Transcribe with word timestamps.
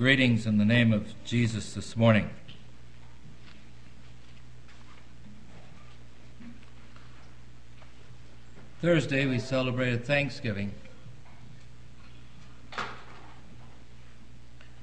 Greetings 0.00 0.46
in 0.46 0.56
the 0.56 0.64
name 0.64 0.94
of 0.94 1.12
Jesus 1.26 1.74
this 1.74 1.94
morning. 1.94 2.30
Thursday 8.80 9.26
we 9.26 9.38
celebrated 9.38 10.06
Thanksgiving. 10.06 10.72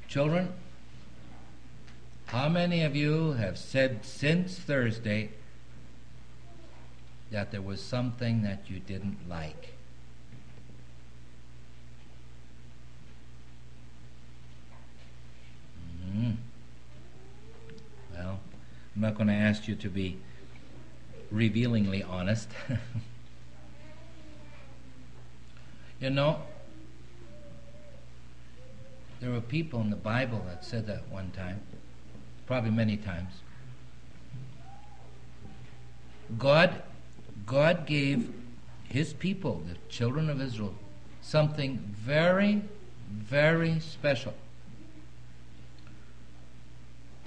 Children, 0.07 0.53
how 2.27 2.47
many 2.47 2.83
of 2.83 2.95
you 2.95 3.31
have 3.31 3.57
said 3.57 4.05
since 4.05 4.59
Thursday 4.59 5.31
that 7.31 7.49
there 7.49 7.63
was 7.63 7.81
something 7.81 8.43
that 8.43 8.69
you 8.69 8.79
didn't 8.79 9.17
like? 9.27 9.73
Mm. 16.17 16.35
Well, 18.13 18.39
I'm 18.97 19.01
not 19.01 19.13
going 19.13 19.27
to 19.27 19.33
ask 19.33 19.67
you 19.67 19.75
to 19.75 19.89
be 19.89 20.17
revealingly 21.29 22.01
honest. 22.01 22.49
you 26.01 26.09
know, 26.09 26.41
there 29.19 29.29
were 29.29 29.39
people 29.39 29.81
in 29.81 29.91
the 29.91 29.95
Bible 29.95 30.43
that 30.47 30.65
said 30.65 30.87
that 30.87 31.07
one 31.09 31.29
time, 31.29 31.61
probably 32.47 32.71
many 32.71 32.97
times. 32.97 33.33
God, 36.39 36.81
God 37.45 37.85
gave 37.85 38.33
His 38.89 39.13
people, 39.13 39.61
the 39.67 39.75
children 39.89 40.27
of 40.27 40.41
Israel, 40.41 40.73
something 41.21 41.77
very, 41.77 42.63
very 43.11 43.79
special 43.79 44.33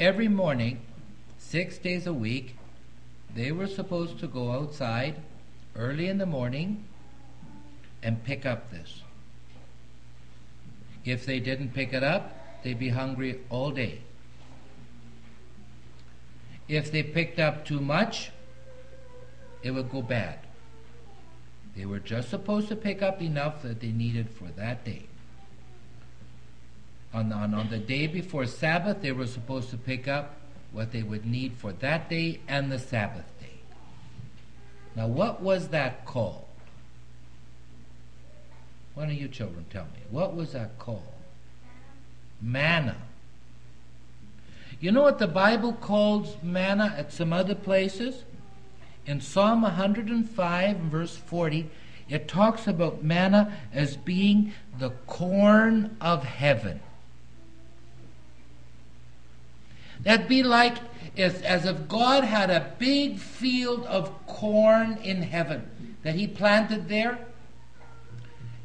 every 0.01 0.29
morning, 0.29 0.81
six 1.51 1.79
days 1.79 2.07
a 2.07 2.13
week, 2.13 2.57
they 3.35 3.51
were 3.51 3.67
supposed 3.67 4.21
to 4.21 4.29
go 4.29 4.53
outside 4.53 5.17
early 5.75 6.07
in 6.07 6.19
the 6.19 6.27
morning 6.27 6.85
and 8.05 8.23
pick 8.23 8.47
up 8.47 8.71
this. 8.71 9.03
If 11.05 11.27
they 11.27 11.41
didn't 11.41 11.75
pick 11.75 11.93
it 11.93 12.05
up, 12.05 12.63
they'd 12.63 12.79
be 12.79 12.91
hungry 12.91 13.41
all 13.51 13.73
day. 13.73 14.03
If 16.69 16.93
they 16.93 17.03
picked 17.03 17.41
up 17.41 17.65
too 17.65 17.81
much, 17.81 18.31
it 19.65 19.73
would 19.73 19.91
go 19.91 20.03
bad. 20.03 20.39
They 21.75 21.85
were 21.85 21.99
just 21.99 22.31
supposed 22.31 22.69
to 22.69 22.77
pick 22.77 23.03
up 23.03 23.21
enough 23.21 23.63
that 23.63 23.81
they 23.81 23.91
needed 23.91 24.31
for 24.31 24.49
that 24.57 24.85
day 24.85 25.09
on, 27.13 27.33
on, 27.33 27.55
on 27.55 27.69
the 27.71 27.79
day 27.79 28.07
before 28.07 28.47
Sabbath, 28.47 29.03
they 29.03 29.13
were 29.13 29.27
supposed 29.27 29.71
to 29.71 29.77
pick 29.77 30.07
up 30.07 30.37
what 30.73 30.93
they 30.93 31.03
would 31.03 31.27
need 31.27 31.55
for 31.55 31.73
that 31.73 32.09
day 32.09 32.41
and 32.47 32.71
the 32.71 32.79
Sabbath 32.79 33.27
day. 33.41 33.61
Now, 34.97 35.07
what 35.07 35.41
was 35.41 35.69
that 35.69 36.05
called? 36.05 36.45
One 38.95 39.09
of 39.09 39.15
you 39.15 39.29
children 39.29 39.65
tell 39.71 39.85
me. 39.85 40.01
What 40.11 40.35
was 40.35 40.53
that 40.53 40.79
called? 40.79 41.03
Manna. 42.41 42.97
You 44.81 44.93
know 44.93 45.03
what 45.03 45.19
the 45.19 45.27
Bible 45.27 45.75
calls 45.75 46.37
manna 46.43 46.95
at 46.97 47.13
some 47.13 47.33
other 47.33 47.55
places? 47.55 48.25
In 49.07 49.21
Psalm 49.21 49.63
105, 49.63 50.77
verse 50.77 51.17
40, 51.17 51.71
it 52.09 52.29
talks 52.29 52.67
about 52.67 53.05
manna 53.05 53.57
as 53.73 53.97
being 53.97 54.53
the 54.79 54.91
corn 55.07 55.97
of 56.01 56.25
heaven. 56.25 56.81
That'd 60.03 60.29
be 60.29 60.43
like 60.43 60.77
as, 61.17 61.43
as 61.43 61.65
if 61.67 61.89
God 61.89 62.25
had 62.25 62.51
a 62.51 62.73
big 62.79 63.19
field 63.19 63.85
of 63.87 64.27
corn 64.27 64.99
in 65.03 65.23
heaven 65.23 65.69
that 66.03 66.15
He 66.15 66.27
planted 66.27 66.89
there, 66.89 67.19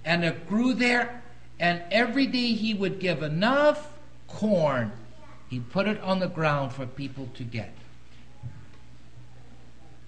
and 0.04 0.24
it 0.24 0.48
grew 0.48 0.74
there, 0.74 1.24
and 1.60 1.82
every 1.92 2.28
day 2.28 2.54
He 2.54 2.74
would 2.74 3.00
give 3.00 3.24
enough 3.24 3.98
corn, 4.28 4.92
He'd 5.50 5.70
put 5.72 5.88
it 5.88 6.00
on 6.02 6.20
the 6.20 6.28
ground 6.28 6.74
for 6.74 6.86
people 6.86 7.30
to 7.36 7.44
get. 7.44 7.74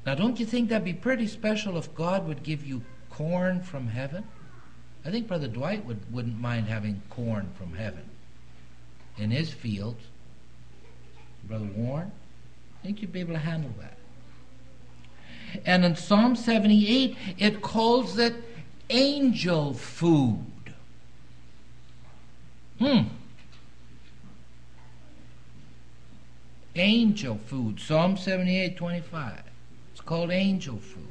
Now, 0.06 0.16
don't 0.16 0.40
you 0.40 0.46
think 0.46 0.69
that'd 0.69 0.85
be 0.85 0.94
pretty 0.94 1.28
special 1.28 1.78
if 1.78 1.94
God 1.94 2.25
would 2.28 2.41
give 2.41 2.66
you 2.66 2.81
corn 3.09 3.62
from 3.62 3.88
heaven? 3.88 4.23
I 5.03 5.12
think 5.12 5.28
Brother 5.28 5.50
Dwight 5.50 5.85
would, 5.85 6.13
wouldn't 6.13 6.40
mind 6.40 6.68
having 6.68 7.02
corn 7.09 7.50
from 7.57 7.73
heaven 7.73 8.09
in 9.18 9.31
his 9.31 9.52
fields. 9.52 10.02
Brother 11.47 11.69
Warren, 11.75 12.12
I 12.81 12.85
think 12.85 13.02
you'd 13.02 13.13
be 13.13 13.22
able 13.22 13.34
to 13.34 13.40
handle 13.40 13.72
that. 13.80 13.97
And 15.66 15.85
in 15.85 15.96
Psalm 15.96 16.35
78, 16.35 17.16
it 17.38 17.62
calls 17.62 18.18
it 18.18 18.35
angel 18.90 19.74
food. 19.74 20.46
Hmm. 22.80 23.03
Angel 26.75 27.40
food. 27.46 27.79
Psalm 27.79 28.18
78, 28.18 28.75
25. 28.75 29.41
It's 29.94 30.02
called 30.02 30.31
angel 30.31 30.78
food. 30.78 31.03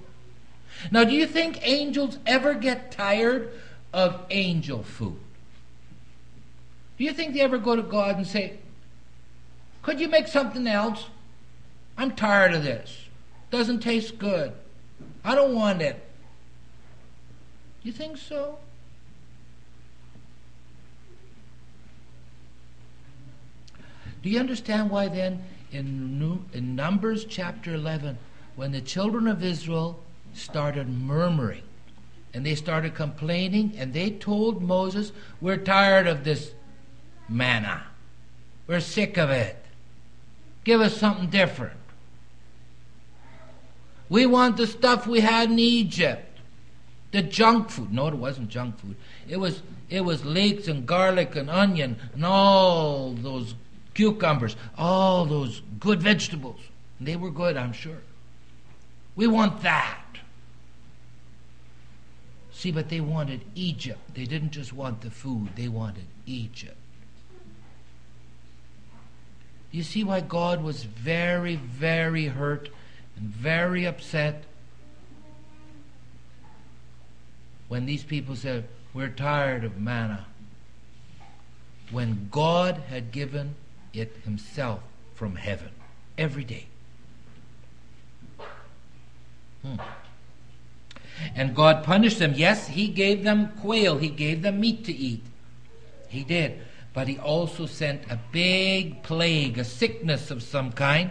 Now, 0.90 1.04
do 1.04 1.12
you 1.12 1.26
think 1.26 1.58
angels 1.62 2.18
ever 2.26 2.54
get 2.54 2.92
tired 2.92 3.52
of 3.92 4.20
angel 4.30 4.82
food? 4.82 5.18
Do 6.98 7.04
you 7.04 7.12
think 7.12 7.34
they 7.34 7.40
ever 7.40 7.58
go 7.58 7.74
to 7.74 7.82
God 7.82 8.16
and 8.16 8.26
say, 8.26 8.58
could 9.86 10.00
you 10.00 10.08
make 10.08 10.26
something 10.26 10.66
else? 10.66 11.06
I'm 11.96 12.16
tired 12.16 12.54
of 12.54 12.64
this. 12.64 13.06
Doesn't 13.52 13.78
taste 13.78 14.18
good. 14.18 14.52
I 15.24 15.36
don't 15.36 15.54
want 15.54 15.80
it. 15.80 16.04
You 17.84 17.92
think 17.92 18.16
so? 18.16 18.58
Do 24.24 24.28
you 24.28 24.40
understand 24.40 24.90
why 24.90 25.06
then 25.06 25.44
in, 25.70 26.44
in 26.52 26.74
Numbers 26.74 27.24
chapter 27.24 27.72
11, 27.72 28.18
when 28.56 28.72
the 28.72 28.80
children 28.80 29.28
of 29.28 29.44
Israel 29.44 30.00
started 30.34 30.88
murmuring 30.88 31.62
and 32.34 32.44
they 32.44 32.56
started 32.56 32.96
complaining 32.96 33.72
and 33.78 33.94
they 33.94 34.10
told 34.10 34.64
Moses, 34.64 35.12
We're 35.40 35.58
tired 35.58 36.08
of 36.08 36.24
this 36.24 36.50
manna, 37.28 37.84
we're 38.66 38.80
sick 38.80 39.16
of 39.16 39.30
it. 39.30 39.62
Give 40.66 40.80
us 40.80 40.96
something 40.96 41.30
different. 41.30 41.78
We 44.08 44.26
want 44.26 44.56
the 44.56 44.66
stuff 44.66 45.06
we 45.06 45.20
had 45.20 45.48
in 45.48 45.60
Egypt. 45.60 46.40
The 47.12 47.22
junk 47.22 47.70
food. 47.70 47.92
No, 47.92 48.08
it 48.08 48.14
wasn't 48.14 48.48
junk 48.48 48.80
food. 48.80 48.96
It 49.28 49.36
was 49.36 49.62
it 49.88 50.00
was 50.00 50.24
leeks 50.24 50.66
and 50.66 50.84
garlic 50.84 51.36
and 51.36 51.48
onion 51.48 52.00
and 52.14 52.26
all 52.26 53.12
those 53.12 53.54
cucumbers, 53.94 54.56
all 54.76 55.24
those 55.24 55.62
good 55.78 56.02
vegetables. 56.02 56.60
They 57.00 57.14
were 57.14 57.30
good, 57.30 57.56
I'm 57.56 57.72
sure. 57.72 58.02
We 59.14 59.28
want 59.28 59.62
that. 59.62 60.02
See, 62.52 62.72
but 62.72 62.88
they 62.88 63.00
wanted 63.00 63.42
Egypt. 63.54 64.00
They 64.14 64.24
didn't 64.24 64.50
just 64.50 64.72
want 64.72 65.02
the 65.02 65.10
food, 65.10 65.50
they 65.54 65.68
wanted 65.68 66.06
Egypt. 66.26 66.76
You 69.70 69.82
see 69.82 70.04
why 70.04 70.20
God 70.20 70.62
was 70.62 70.84
very, 70.84 71.56
very 71.56 72.26
hurt 72.26 72.68
and 73.16 73.28
very 73.28 73.84
upset 73.84 74.44
when 77.68 77.86
these 77.86 78.04
people 78.04 78.36
said, 78.36 78.68
We're 78.94 79.08
tired 79.08 79.64
of 79.64 79.78
manna. 79.78 80.26
When 81.90 82.28
God 82.30 82.82
had 82.88 83.12
given 83.12 83.54
it 83.92 84.16
Himself 84.24 84.80
from 85.14 85.36
heaven 85.36 85.70
every 86.16 86.44
day. 86.44 86.66
Hmm. 89.62 89.76
And 91.34 91.54
God 91.54 91.82
punished 91.82 92.18
them. 92.18 92.34
Yes, 92.36 92.68
He 92.68 92.88
gave 92.88 93.24
them 93.24 93.52
quail, 93.60 93.98
He 93.98 94.08
gave 94.08 94.42
them 94.42 94.60
meat 94.60 94.84
to 94.84 94.92
eat. 94.92 95.24
He 96.08 96.22
did 96.22 96.60
but 96.96 97.06
he 97.08 97.18
also 97.18 97.66
sent 97.66 98.10
a 98.10 98.18
big 98.32 99.02
plague, 99.02 99.58
a 99.58 99.64
sickness 99.64 100.30
of 100.30 100.42
some 100.42 100.72
kind. 100.72 101.10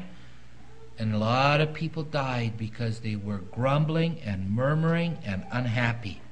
And 0.98 1.14
a 1.14 1.20
lot 1.20 1.62
of 1.62 1.76
people 1.76 2.02
died 2.02 2.58
because 2.58 3.02
they 3.02 3.16
were 3.16 3.38
grumbling 3.38 4.20
and 4.26 4.50
murmuring 4.50 5.20
and 5.24 5.46
unhappy. 5.52 6.24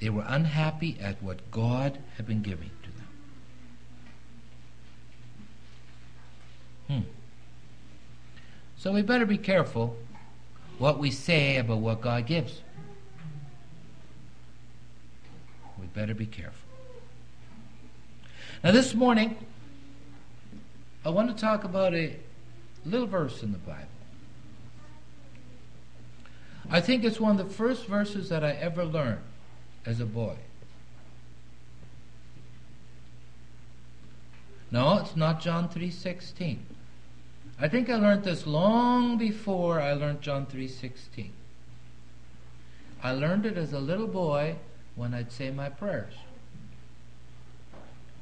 They 0.00 0.08
were 0.08 0.24
unhappy 0.26 0.96
at 1.02 1.22
what 1.22 1.50
God 1.50 1.98
had 2.16 2.26
been 2.26 2.40
giving 2.40 2.70
to 2.82 2.90
them. 6.88 7.02
Hmm. 7.02 7.08
So 8.78 8.90
we 8.90 9.02
better 9.02 9.26
be 9.26 9.36
careful 9.36 9.98
what 10.78 10.98
we 10.98 11.10
say 11.10 11.58
about 11.58 11.80
what 11.80 12.00
God 12.00 12.24
gives. 12.24 12.62
Better 15.92 16.14
be 16.14 16.26
careful. 16.26 16.68
Now, 18.62 18.70
this 18.70 18.94
morning, 18.94 19.36
I 21.04 21.10
want 21.10 21.28
to 21.28 21.40
talk 21.40 21.64
about 21.64 21.94
a 21.94 22.16
little 22.86 23.06
verse 23.06 23.42
in 23.42 23.52
the 23.52 23.58
Bible. 23.58 23.88
I 26.70 26.80
think 26.80 27.04
it's 27.04 27.20
one 27.20 27.38
of 27.38 27.46
the 27.46 27.52
first 27.52 27.86
verses 27.86 28.30
that 28.30 28.42
I 28.42 28.52
ever 28.52 28.84
learned 28.84 29.20
as 29.84 30.00
a 30.00 30.06
boy. 30.06 30.36
No, 34.70 34.98
it's 34.98 35.14
not 35.14 35.40
John 35.40 35.68
3:16. 35.68 36.58
I 37.60 37.68
think 37.68 37.88
I 37.88 37.96
learned 37.96 38.24
this 38.24 38.46
long 38.46 39.18
before 39.18 39.80
I 39.80 39.92
learned 39.92 40.22
John 40.22 40.46
3:16. 40.46 41.30
I 43.02 43.12
learned 43.12 43.46
it 43.46 43.56
as 43.56 43.72
a 43.72 43.78
little 43.78 44.08
boy 44.08 44.56
when 44.96 45.14
I'd 45.14 45.32
say 45.32 45.50
my 45.50 45.68
prayers. 45.68 46.14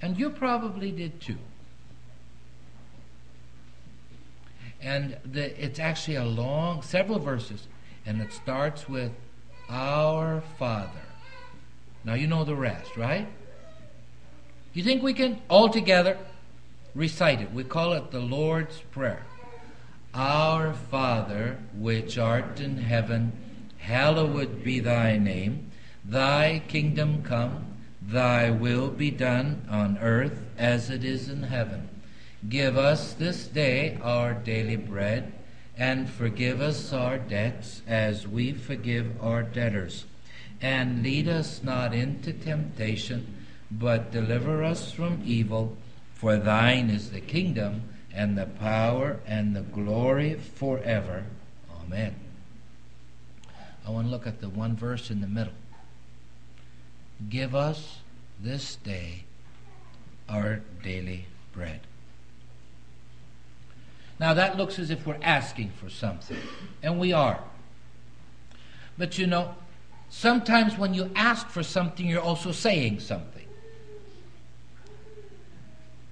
And 0.00 0.18
you 0.18 0.30
probably 0.30 0.90
did 0.90 1.20
too. 1.20 1.38
And 4.80 5.16
the, 5.24 5.64
it's 5.64 5.78
actually 5.78 6.16
a 6.16 6.24
long, 6.24 6.82
several 6.82 7.20
verses, 7.20 7.68
and 8.04 8.20
it 8.20 8.32
starts 8.32 8.88
with 8.88 9.12
Our 9.68 10.42
Father. 10.58 10.90
Now 12.04 12.14
you 12.14 12.26
know 12.26 12.42
the 12.42 12.56
rest, 12.56 12.96
right? 12.96 13.28
You 14.72 14.82
think 14.82 15.02
we 15.02 15.14
can 15.14 15.40
all 15.48 15.68
together 15.68 16.18
recite 16.94 17.40
it? 17.40 17.52
We 17.52 17.62
call 17.62 17.92
it 17.92 18.10
the 18.10 18.20
Lord's 18.20 18.80
Prayer. 18.90 19.22
Our 20.14 20.74
Father, 20.74 21.58
which 21.74 22.18
art 22.18 22.58
in 22.58 22.78
heaven, 22.78 23.32
hallowed 23.78 24.64
be 24.64 24.80
thy 24.80 25.16
name. 25.16 25.70
Thy 26.04 26.62
kingdom 26.66 27.22
come, 27.22 27.76
thy 28.00 28.50
will 28.50 28.88
be 28.88 29.10
done 29.10 29.66
on 29.70 29.98
earth 29.98 30.44
as 30.58 30.90
it 30.90 31.04
is 31.04 31.28
in 31.28 31.44
heaven. 31.44 31.88
Give 32.48 32.76
us 32.76 33.12
this 33.12 33.46
day 33.46 33.98
our 34.02 34.34
daily 34.34 34.76
bread, 34.76 35.32
and 35.76 36.10
forgive 36.10 36.60
us 36.60 36.92
our 36.92 37.18
debts 37.18 37.82
as 37.86 38.26
we 38.26 38.52
forgive 38.52 39.22
our 39.22 39.42
debtors. 39.42 40.04
And 40.60 41.02
lead 41.02 41.28
us 41.28 41.62
not 41.62 41.94
into 41.94 42.32
temptation, 42.32 43.46
but 43.70 44.10
deliver 44.10 44.64
us 44.64 44.90
from 44.90 45.22
evil. 45.24 45.76
For 46.14 46.36
thine 46.36 46.90
is 46.90 47.10
the 47.10 47.20
kingdom, 47.20 47.82
and 48.12 48.36
the 48.36 48.46
power, 48.46 49.20
and 49.26 49.54
the 49.56 49.62
glory 49.62 50.34
forever. 50.34 51.24
Amen. 51.80 52.16
I 53.86 53.90
want 53.90 54.08
to 54.08 54.10
look 54.10 54.26
at 54.26 54.40
the 54.40 54.48
one 54.48 54.76
verse 54.76 55.10
in 55.10 55.20
the 55.20 55.26
middle. 55.26 55.54
Give 57.28 57.54
us 57.54 57.98
this 58.40 58.76
day 58.76 59.24
our 60.28 60.60
daily 60.82 61.26
bread. 61.52 61.80
Now 64.18 64.34
that 64.34 64.56
looks 64.56 64.78
as 64.78 64.90
if 64.90 65.06
we're 65.06 65.18
asking 65.20 65.70
for 65.70 65.90
something, 65.90 66.38
and 66.82 66.98
we 66.98 67.12
are. 67.12 67.42
But 68.96 69.18
you 69.18 69.26
know, 69.26 69.54
sometimes 70.08 70.78
when 70.78 70.94
you 70.94 71.10
ask 71.14 71.48
for 71.48 71.62
something, 71.62 72.06
you're 72.06 72.20
also 72.20 72.52
saying 72.52 73.00
something. 73.00 73.46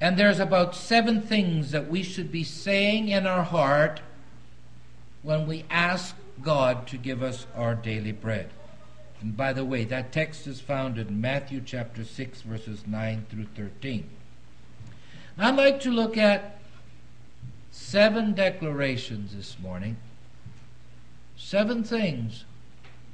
And 0.00 0.16
there's 0.16 0.40
about 0.40 0.74
seven 0.74 1.20
things 1.20 1.72
that 1.72 1.88
we 1.88 2.02
should 2.02 2.32
be 2.32 2.42
saying 2.42 3.08
in 3.08 3.26
our 3.26 3.44
heart 3.44 4.00
when 5.22 5.46
we 5.46 5.64
ask 5.68 6.16
God 6.42 6.86
to 6.88 6.96
give 6.96 7.22
us 7.22 7.46
our 7.54 7.74
daily 7.74 8.12
bread. 8.12 8.50
And 9.20 9.36
by 9.36 9.52
the 9.52 9.64
way, 9.64 9.84
that 9.84 10.12
text 10.12 10.46
is 10.46 10.60
found 10.60 10.98
in 10.98 11.20
Matthew 11.20 11.60
chapter 11.64 12.04
6, 12.04 12.42
verses 12.42 12.86
9 12.86 13.26
through 13.28 13.46
13. 13.54 14.08
I'd 15.38 15.56
like 15.56 15.80
to 15.80 15.90
look 15.90 16.16
at 16.16 16.58
seven 17.70 18.34
declarations 18.34 19.34
this 19.34 19.58
morning, 19.58 19.96
seven 21.36 21.84
things 21.84 22.44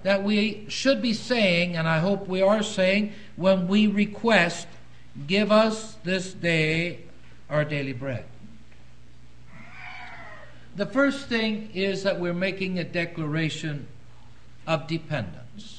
that 0.03 0.23
we 0.23 0.65
should 0.69 1.03
be 1.03 1.13
saying, 1.13 1.77
and 1.77 1.89
I 1.89 1.99
hope 1.99 2.29
we 2.29 2.43
are 2.43 2.63
saying, 2.63 3.13
when 3.37 3.67
we 3.69 3.87
request, 3.87 4.67
Give 5.27 5.51
us 5.51 5.97
this 6.05 6.35
day 6.35 7.01
our 7.49 7.65
daily 7.65 7.95
bread. 7.95 8.25
The 10.75 10.87
first 10.87 11.29
thing 11.29 11.71
is 11.73 12.03
that 12.03 12.21
we're 12.21 12.35
making 12.35 12.79
a 12.79 12.85
declaration 12.85 13.87
of 14.67 14.87
dependence. 14.87 15.76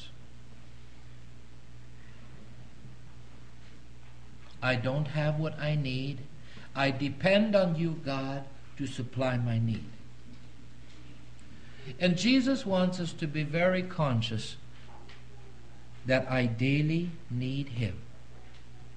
I 4.68 4.74
don't 4.74 5.08
have 5.08 5.38
what 5.38 5.58
I 5.58 5.76
need. 5.76 6.18
I 6.76 6.90
depend 6.90 7.56
on 7.56 7.76
you, 7.76 8.02
God, 8.04 8.44
to 8.76 8.86
supply 8.86 9.38
my 9.38 9.58
need. 9.58 9.86
And 11.98 12.18
Jesus 12.18 12.66
wants 12.66 13.00
us 13.00 13.14
to 13.14 13.26
be 13.26 13.44
very 13.44 13.82
conscious 13.82 14.56
that 16.04 16.30
I 16.30 16.44
daily 16.44 17.12
need 17.30 17.70
Him 17.70 17.96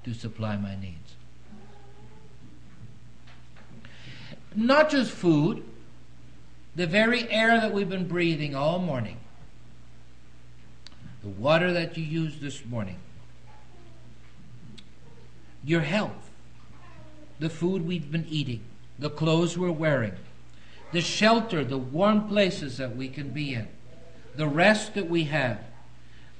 to 0.03 0.13
supply 0.13 0.57
my 0.57 0.75
needs. 0.75 1.15
Not 4.53 4.89
just 4.89 5.09
food, 5.09 5.63
the 6.75 6.85
very 6.85 7.31
air 7.31 7.61
that 7.61 7.71
we've 7.71 7.87
been 7.87 8.09
breathing 8.09 8.55
all 8.55 8.79
morning, 8.79 9.19
the 11.23 11.29
water 11.29 11.71
that 11.71 11.97
you 11.97 12.03
used 12.03 12.41
this 12.41 12.65
morning, 12.65 12.97
your 15.63 15.81
health, 15.81 16.29
the 17.39 17.49
food 17.49 17.85
we've 17.85 18.11
been 18.11 18.25
eating, 18.29 18.61
the 18.97 19.09
clothes 19.09 19.57
we're 19.57 19.71
wearing, 19.71 20.13
the 20.91 21.01
shelter, 21.01 21.63
the 21.63 21.77
warm 21.77 22.27
places 22.27 22.77
that 22.77 22.95
we 22.95 23.07
can 23.07 23.29
be 23.29 23.53
in, 23.53 23.67
the 24.35 24.47
rest 24.47 24.93
that 24.95 25.09
we 25.09 25.25
have. 25.25 25.59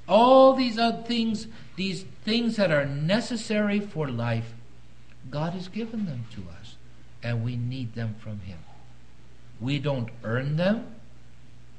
All 0.08 0.54
these 0.54 0.78
other 0.78 1.04
things, 1.04 1.48
these 1.76 2.04
things 2.26 2.56
that 2.58 2.72
are 2.72 2.86
necessary 2.86 3.80
for 3.80 4.10
life, 4.10 4.54
God 5.30 5.54
has 5.54 5.68
given 5.68 6.06
them 6.06 6.26
to 6.32 6.42
us, 6.60 6.76
and 7.24 7.44
we 7.44 7.56
need 7.56 7.94
them 7.94 8.16
from 8.20 8.40
Him. 8.40 8.58
We 9.60 9.80
don't 9.80 10.10
earn 10.24 10.58
them. 10.58 10.88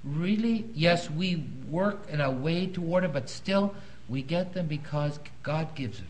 Really, 0.04 0.66
yes, 0.74 1.10
we 1.10 1.44
work 1.68 2.08
in 2.08 2.20
a 2.20 2.30
way 2.30 2.66
toward 2.66 3.04
it, 3.04 3.12
but 3.12 3.28
still, 3.28 3.74
we 4.08 4.22
get 4.22 4.54
them 4.54 4.66
because 4.66 5.18
God 5.42 5.74
gives 5.74 5.98
them 5.98 6.06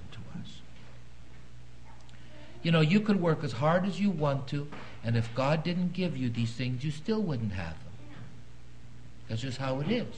you 2.62 2.71
know, 2.71 2.81
you 2.81 3.00
could 3.00 3.21
work 3.21 3.42
as 3.42 3.52
hard 3.52 3.85
as 3.85 4.00
you 4.00 4.11
want 4.11 4.47
to, 4.49 4.69
and 5.04 5.16
if 5.16 5.35
God 5.35 5.62
didn't 5.64 5.92
give 5.92 6.16
you 6.16 6.28
these 6.28 6.52
things, 6.52 6.85
you 6.85 6.90
still 6.90 7.23
wouldn't 7.23 7.52
have 7.52 7.73
them. 7.73 7.92
That's 9.28 9.42
just 9.42 9.59
how 9.59 9.81
it 9.81 9.90
is. 9.90 10.14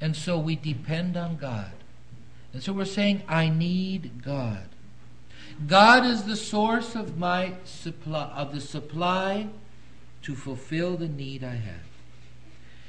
And 0.00 0.16
so 0.16 0.38
we 0.38 0.56
depend 0.56 1.16
on 1.16 1.36
God. 1.36 1.72
And 2.52 2.62
so 2.62 2.72
we're 2.72 2.84
saying, 2.84 3.22
I 3.28 3.48
need 3.48 4.22
God. 4.22 4.68
God 5.66 6.04
is 6.04 6.24
the 6.24 6.36
source 6.36 6.94
of 6.94 7.18
my 7.18 7.54
supply 7.64 8.24
of 8.34 8.52
the 8.52 8.60
supply 8.60 9.48
to 10.22 10.34
fulfill 10.34 10.96
the 10.96 11.08
need 11.08 11.44
I 11.44 11.54
have. 11.54 11.86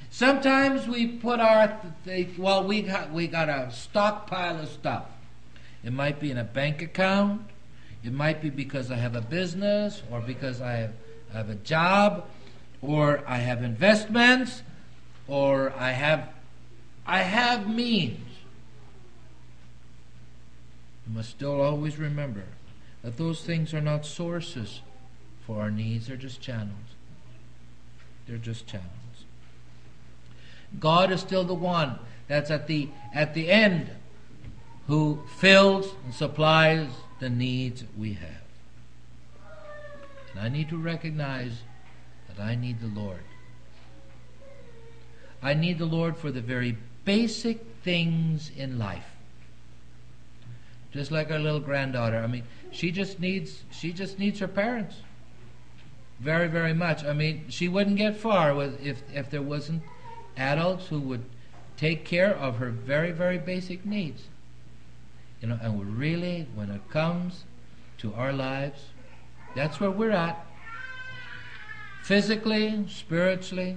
Sometimes 0.10 0.88
we 0.88 1.08
put 1.08 1.40
our 1.40 1.80
well, 2.38 2.64
we 2.64 2.82
got 2.82 3.12
we 3.12 3.28
got 3.28 3.50
a 3.50 3.72
stockpile 3.72 4.60
of 4.62 4.70
stuff. 4.70 5.06
It 5.84 5.92
might 5.92 6.20
be 6.20 6.32
in 6.32 6.38
a 6.38 6.44
bank 6.44 6.82
account. 6.82 7.42
It 8.04 8.14
might 8.14 8.42
be 8.42 8.50
because 8.50 8.92
I 8.92 8.96
have 8.96 9.16
a 9.16 9.22
business 9.22 10.02
or 10.12 10.22
because 10.22 10.62
I 10.62 10.74
have, 10.74 10.94
I 11.34 11.38
have 11.38 11.50
a 11.50 11.56
job 11.56 12.26
or 12.82 13.24
I 13.28 13.38
have 13.38 13.64
investments 13.64 14.62
or 15.28 15.74
I 15.78 15.92
have 15.92 16.30
I 17.06 17.20
have 17.20 17.70
means. 17.70 18.20
You 21.08 21.16
must 21.16 21.32
still 21.32 21.60
always 21.60 21.98
remember 21.98 22.44
that 23.04 23.18
those 23.18 23.42
things 23.42 23.74
are 23.74 23.82
not 23.82 24.06
sources 24.06 24.82
for 25.46 25.62
our 25.62 25.70
needs, 25.70 26.08
they're 26.08 26.16
just 26.16 26.40
channels. 26.40 26.72
They're 28.26 28.38
just 28.38 28.68
channels. 28.68 28.88
God 30.80 31.12
is 31.12 31.20
still 31.20 31.44
the 31.44 31.54
one 31.54 32.00
that's 32.28 32.50
at 32.50 32.68
the 32.68 32.90
at 33.14 33.34
the 33.34 33.52
end 33.52 33.90
who 34.88 35.24
fills 35.38 35.94
and 36.04 36.14
supplies 36.14 36.90
the 37.20 37.30
needs 37.30 37.84
we 37.98 38.14
have. 38.14 38.44
And 40.32 40.42
I 40.42 40.50
need 40.50 40.70
to 40.70 40.78
recognize 40.78 41.62
that 42.28 42.44
I 42.44 42.56
need 42.56 42.82
the 42.82 42.88
Lord. 42.88 43.22
I 45.42 45.54
need 45.54 45.78
the 45.78 45.86
Lord 45.86 46.18
for 46.18 46.32
the 46.32 46.42
very 46.42 46.78
basic 47.06 47.66
things 47.84 48.52
in 48.56 48.80
life. 48.80 49.06
Just 50.92 51.12
like 51.12 51.32
our 51.32 51.40
little 51.40 51.60
granddaughter. 51.60 52.18
I 52.18 52.28
mean, 52.28 52.44
she 52.72 52.92
just 52.92 53.20
needs 53.20 53.64
she 53.72 53.94
just 53.94 54.20
needs 54.20 54.40
her 54.40 54.48
parents. 54.48 54.96
Very, 56.20 56.48
very 56.48 56.74
much. 56.74 57.04
I 57.04 57.14
mean, 57.14 57.46
she 57.50 57.68
wouldn't 57.68 57.98
get 57.98 58.16
far 58.16 58.54
with 58.56 58.80
if 58.86 59.02
if 59.14 59.30
there 59.30 59.42
wasn't 59.42 59.84
adults 60.38 60.88
who 60.88 61.00
would 61.00 61.26
take 61.78 62.06
care 62.06 62.34
of 62.34 62.58
her 62.58 62.70
very, 62.70 63.12
very 63.12 63.38
basic 63.38 63.86
needs. 63.86 64.24
You 65.44 65.50
know, 65.50 65.60
and 65.62 65.98
really, 65.98 66.48
when 66.56 66.70
it 66.70 66.90
comes 66.90 67.44
to 67.98 68.14
our 68.14 68.32
lives, 68.32 68.80
that's 69.58 69.78
where 69.78 69.92
we're 69.92 70.12
at. 70.12 70.48
Physically, 72.02 72.86
spiritually. 72.88 73.76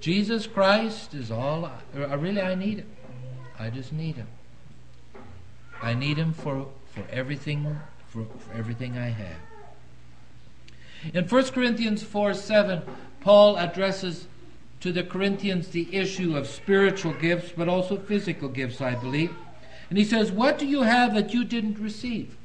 Jesus 0.00 0.46
Christ 0.46 1.14
is 1.14 1.30
all, 1.30 1.64
I, 1.64 2.12
really, 2.12 2.42
I 2.42 2.56
need 2.56 2.80
Him. 2.80 2.90
I 3.58 3.70
just 3.70 3.90
need 3.90 4.16
Him. 4.16 4.28
I 5.82 5.94
need 5.94 6.18
Him 6.18 6.34
for, 6.34 6.68
for 6.92 7.02
everything, 7.10 7.80
for, 8.08 8.26
for 8.38 8.52
everything 8.54 8.98
I 8.98 9.08
have. 9.08 9.38
In 11.14 11.26
1 11.26 11.44
Corinthians 11.52 12.02
4 12.02 12.34
7, 12.34 12.82
Paul 13.22 13.56
addresses 13.56 14.26
to 14.80 14.92
the 14.92 15.02
Corinthians 15.02 15.68
the 15.68 15.94
issue 15.94 16.36
of 16.36 16.46
spiritual 16.46 17.12
gifts, 17.14 17.52
but 17.56 17.68
also 17.68 17.96
physical 17.98 18.48
gifts, 18.48 18.80
I 18.80 18.94
believe. 18.94 19.34
And 19.88 19.98
he 19.98 20.04
says, 20.04 20.32
What 20.32 20.58
do 20.58 20.66
you 20.66 20.82
have 20.82 21.14
that 21.14 21.32
you 21.32 21.44
didn't 21.44 21.78
receive? 21.78 22.36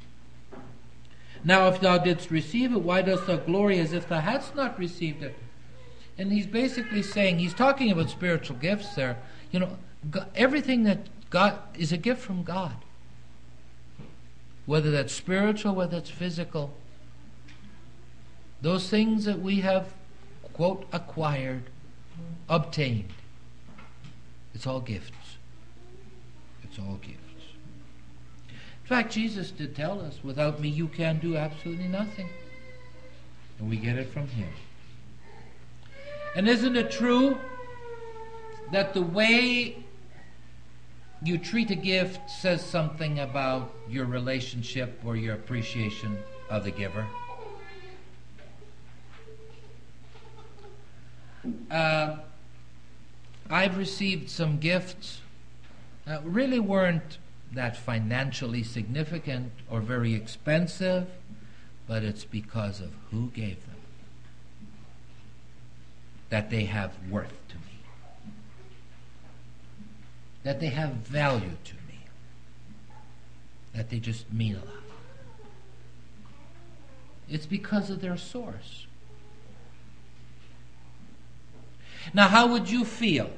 Now, 1.44 1.68
if 1.68 1.80
thou 1.80 1.98
didst 1.98 2.30
receive 2.30 2.72
it, 2.72 2.82
why 2.82 3.02
dost 3.02 3.26
thou 3.26 3.36
glory 3.36 3.78
as 3.78 3.92
if 3.92 4.08
thou 4.08 4.20
hadst 4.20 4.54
not 4.54 4.78
received 4.78 5.22
it? 5.22 5.36
And 6.16 6.32
he's 6.32 6.46
basically 6.46 7.02
saying, 7.02 7.38
he's 7.38 7.54
talking 7.54 7.90
about 7.90 8.10
spiritual 8.10 8.56
gifts 8.56 8.94
there. 8.94 9.16
You 9.50 9.60
know, 9.60 9.76
everything 10.34 10.84
that 10.84 11.08
God 11.30 11.58
is 11.76 11.90
a 11.90 11.96
gift 11.96 12.20
from 12.20 12.44
God. 12.44 12.76
Whether 14.66 14.90
that's 14.90 15.12
spiritual, 15.12 15.74
whether 15.74 15.96
it's 15.96 16.10
physical. 16.10 16.74
Those 18.60 18.88
things 18.88 19.24
that 19.24 19.40
we 19.40 19.62
have, 19.62 19.92
quote, 20.52 20.86
acquired, 20.92 21.64
obtained. 22.48 23.12
It's 24.54 24.66
all 24.66 24.80
gifts. 24.80 25.36
It's 26.62 26.78
all 26.78 26.98
gifts. 27.02 27.18
In 28.48 28.88
fact, 28.88 29.12
Jesus 29.12 29.50
did 29.50 29.74
tell 29.74 30.00
us, 30.00 30.18
without 30.22 30.60
me 30.60 30.68
you 30.68 30.88
can 30.88 31.18
do 31.18 31.36
absolutely 31.36 31.88
nothing. 31.88 32.28
And 33.58 33.68
we 33.68 33.76
get 33.76 33.96
it 33.96 34.10
from 34.10 34.26
him. 34.26 34.48
And 36.34 36.48
isn't 36.48 36.76
it 36.76 36.90
true 36.90 37.38
that 38.72 38.94
the 38.94 39.02
way 39.02 39.76
you 41.24 41.38
treat 41.38 41.70
a 41.70 41.76
gift 41.76 42.28
says 42.30 42.64
something 42.64 43.20
about 43.20 43.72
your 43.88 44.06
relationship 44.06 45.00
or 45.04 45.16
your 45.16 45.34
appreciation 45.34 46.18
of 46.50 46.64
the 46.64 46.70
giver? 46.70 47.06
Uh, 51.70 52.16
I've 53.50 53.76
received 53.76 54.30
some 54.30 54.58
gifts 54.58 55.20
that 56.04 56.24
really 56.24 56.60
weren't 56.60 57.18
that 57.52 57.76
financially 57.76 58.62
significant 58.62 59.52
or 59.68 59.80
very 59.80 60.14
expensive, 60.14 61.08
but 61.86 62.02
it's 62.02 62.24
because 62.24 62.80
of 62.80 62.92
who 63.10 63.28
gave 63.28 63.60
them 63.66 63.76
that 66.30 66.48
they 66.48 66.64
have 66.64 66.92
worth 67.10 67.46
to 67.48 67.56
me, 67.56 67.78
that 70.44 70.60
they 70.60 70.68
have 70.68 70.92
value 70.92 71.56
to 71.62 71.74
me, 71.74 71.98
that 73.74 73.90
they 73.90 73.98
just 73.98 74.32
mean 74.32 74.54
a 74.54 74.58
lot. 74.58 74.82
It's 77.28 77.44
because 77.44 77.90
of 77.90 78.00
their 78.00 78.16
source. 78.16 78.86
Now, 82.14 82.28
how 82.28 82.46
would 82.48 82.70
you 82.70 82.84
feel 82.84 83.30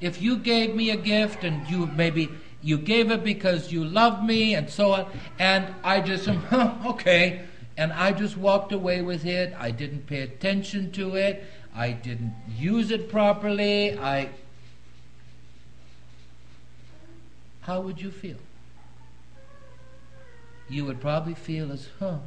if 0.00 0.20
you 0.20 0.36
gave 0.36 0.74
me 0.74 0.90
a 0.90 0.96
gift 0.96 1.44
and 1.44 1.68
you 1.68 1.86
maybe 1.86 2.28
you 2.62 2.78
gave 2.78 3.10
it 3.10 3.22
because 3.22 3.70
you 3.70 3.84
love 3.84 4.24
me 4.24 4.54
and 4.54 4.70
so 4.70 4.92
on, 4.92 5.06
and 5.38 5.74
I 5.84 6.00
just, 6.00 6.28
oh, 6.52 6.82
okay, 6.86 7.42
and 7.76 7.92
I 7.92 8.12
just 8.12 8.36
walked 8.36 8.72
away 8.72 9.02
with 9.02 9.26
it. 9.26 9.54
I 9.58 9.70
didn't 9.70 10.06
pay 10.06 10.22
attention 10.22 10.90
to 10.92 11.14
it. 11.14 11.44
I 11.74 11.92
didn't 11.92 12.34
use 12.56 12.90
it 12.90 13.10
properly. 13.10 13.98
I. 13.98 14.30
How 17.62 17.80
would 17.80 18.00
you 18.00 18.10
feel? 18.10 18.36
You 20.68 20.84
would 20.86 21.00
probably 21.00 21.34
feel 21.34 21.72
as, 21.72 21.88
huh, 21.98 22.18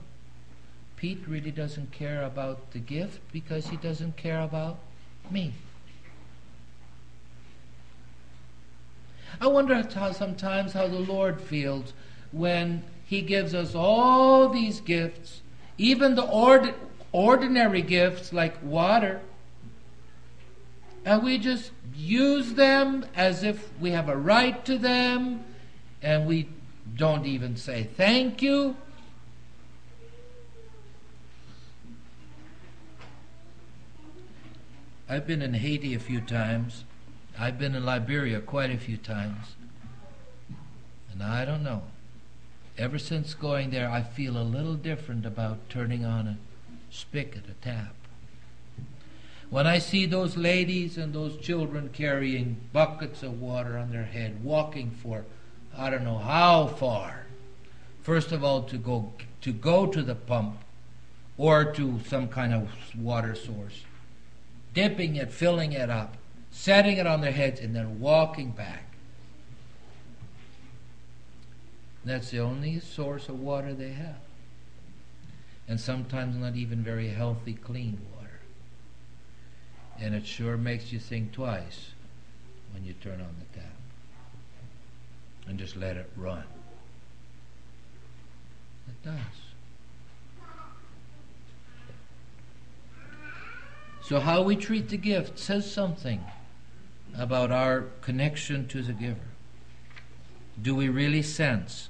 Pete 0.96 1.24
really 1.28 1.52
doesn't 1.52 1.92
care 1.92 2.24
about 2.24 2.72
the 2.72 2.80
gift 2.80 3.20
because 3.32 3.68
he 3.68 3.78
doesn't 3.78 4.18
care 4.18 4.42
about 4.42 4.78
me. 5.32 5.54
I 9.40 9.48
wonder 9.48 9.76
how 9.94 10.12
sometimes 10.12 10.74
how 10.74 10.88
the 10.88 11.00
Lord 11.00 11.40
feels 11.42 11.94
when 12.32 12.84
He 13.06 13.22
gives 13.22 13.54
us 13.54 13.76
all 13.76 14.50
these 14.50 14.82
gifts, 14.82 15.42
even 15.78 16.16
the 16.16 16.26
ord- 16.26 16.74
ordinary 17.12 17.82
gifts 17.82 18.34
like 18.34 18.62
water, 18.64 19.22
and 21.06 21.24
we 21.24 21.38
just 21.38 21.72
use 21.96 22.54
them 22.54 23.06
as 23.16 23.44
if 23.44 23.70
we 23.80 23.92
have 23.92 24.10
a 24.10 24.18
right 24.18 24.64
to 24.66 24.78
them, 24.78 25.44
and 26.02 26.26
we 26.28 26.50
don't 26.96 27.26
even 27.26 27.56
say 27.56 27.88
thank 27.96 28.42
you. 28.42 28.76
I've 35.10 35.26
been 35.26 35.42
in 35.42 35.54
Haiti 35.54 35.94
a 35.94 36.00
few 36.00 36.20
times. 36.20 36.84
I've 37.40 37.60
been 37.60 37.76
in 37.76 37.86
Liberia 37.86 38.40
quite 38.40 38.72
a 38.72 38.78
few 38.78 38.98
times. 38.98 39.56
And 41.12 41.22
I 41.22 41.46
don't 41.46 41.64
know. 41.64 41.84
Ever 42.78 42.98
since 42.98 43.34
going 43.34 43.70
there, 43.70 43.90
I 43.90 44.02
feel 44.02 44.38
a 44.38 44.44
little 44.44 44.76
different 44.76 45.26
about 45.26 45.70
turning 45.70 46.04
on 46.04 46.28
a 46.28 46.38
spigot, 46.90 47.44
a 47.50 47.54
tap. 47.64 47.94
When 49.50 49.66
I 49.66 49.78
see 49.78 50.06
those 50.06 50.36
ladies 50.36 50.98
and 50.98 51.14
those 51.14 51.38
children 51.38 51.90
carrying 51.94 52.58
buckets 52.74 53.24
of 53.24 53.40
water 53.40 53.78
on 53.78 53.92
their 53.92 54.04
head, 54.04 54.44
walking 54.44 54.92
for 54.92 55.26
I 55.76 55.92
don't 55.92 56.04
know 56.04 56.18
how 56.18 56.68
far, 56.68 57.28
first 58.02 58.32
of 58.32 58.44
all 58.44 58.64
to 58.64 58.78
go 58.78 59.14
to 59.42 59.54
go 59.54 59.86
to 59.86 60.02
the 60.02 60.16
pump 60.16 60.58
or 61.38 61.72
to 61.74 62.00
some 62.08 62.28
kind 62.28 62.54
of 62.54 62.70
water 62.98 63.36
source, 63.36 63.84
dipping 64.74 65.16
it, 65.16 65.32
filling 65.32 65.72
it 65.72 65.90
up, 65.90 66.18
setting 66.58 66.98
it 66.98 67.06
on 67.06 67.22
their 67.22 67.32
heads, 67.32 67.62
and 67.62 67.76
then 67.76 68.00
walking 68.00 68.50
back. 68.50 68.84
That's 72.04 72.32
the 72.32 72.40
only 72.40 72.80
source 72.80 73.30
of 73.30 73.40
water 73.40 73.76
they 73.76 73.92
have. 73.92 74.18
And 75.68 75.80
sometimes 75.80 76.36
not 76.36 76.56
even 76.56 76.84
very 76.84 77.10
healthy, 77.10 77.54
clean 77.54 78.00
water. 78.16 78.40
And 80.00 80.16
it 80.16 80.26
sure 80.26 80.58
makes 80.58 80.92
you 80.92 80.98
think 80.98 81.32
twice 81.32 81.92
when 82.74 82.84
you 82.84 82.94
turn 82.94 83.22
on 83.22 83.36
the 83.40 83.60
tap 83.60 83.70
and 85.46 85.60
just 85.60 85.76
let 85.76 85.96
it 85.96 86.10
run. 86.16 86.44
It 88.88 89.06
does. 89.06 89.16
So, 94.02 94.20
how 94.20 94.42
we 94.42 94.56
treat 94.56 94.90
the 94.90 94.98
gift 94.98 95.38
says 95.38 95.72
something 95.72 96.24
about 97.16 97.52
our 97.52 97.86
connection 98.02 98.68
to 98.70 98.82
the 98.82 98.94
giver? 98.94 99.20
Do 100.62 100.76
we 100.76 100.90
really 100.90 101.22
sense? 101.22 101.90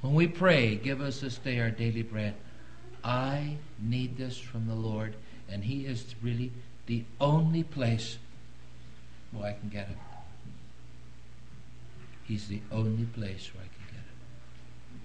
When 0.00 0.14
we 0.14 0.26
pray, 0.26 0.76
give 0.76 1.00
us 1.00 1.20
this 1.20 1.38
day 1.38 1.60
our 1.60 1.70
daily 1.70 2.02
bread, 2.02 2.34
I 3.02 3.56
need 3.80 4.16
this 4.16 4.38
from 4.38 4.66
the 4.66 4.74
Lord, 4.74 5.14
and 5.48 5.64
He 5.64 5.86
is 5.86 6.14
really 6.22 6.52
the 6.86 7.04
only 7.20 7.62
place 7.62 8.18
where 9.32 9.50
I 9.50 9.52
can 9.52 9.68
get 9.68 9.88
it. 9.88 9.96
He's 12.24 12.48
the 12.48 12.60
only 12.72 13.04
place 13.04 13.50
where 13.54 13.62
I 13.62 13.66
can 13.66 13.86
get 13.90 14.00
it. 14.00 15.02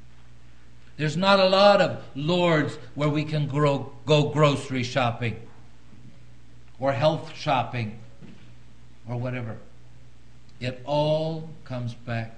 There's 0.98 1.18
not 1.18 1.40
a 1.40 1.48
lot 1.48 1.82
of 1.82 2.04
lords 2.16 2.78
where 2.96 3.10
we 3.10 3.24
can 3.24 3.48
grow, 3.48 3.92
go 4.06 4.30
grocery 4.30 4.84
shopping 4.84 5.36
or 6.80 6.92
health 6.92 7.36
shopping 7.36 8.01
or 9.12 9.18
whatever. 9.20 9.58
It 10.62 10.82
all 10.86 11.50
comes 11.66 11.94
back 11.94 12.34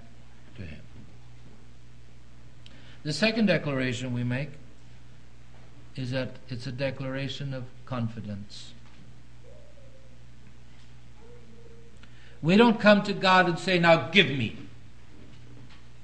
to 0.56 0.64
Him. 0.64 0.80
The 3.04 3.14
second 3.14 3.46
declaration 3.46 4.12
we 4.12 4.24
make 4.24 4.50
is 5.96 6.12
that 6.12 6.38
it's 6.50 6.66
a 6.66 6.72
declaration 6.72 7.54
of 7.54 7.66
confidence. 7.86 8.74
We 12.42 12.58
don't 12.58 12.80
come 12.80 13.04
to 13.04 13.14
God 13.14 13.48
and 13.48 13.60
say, 13.60 13.78
Now 13.78 14.10
give 14.10 14.28
me. 14.28 14.58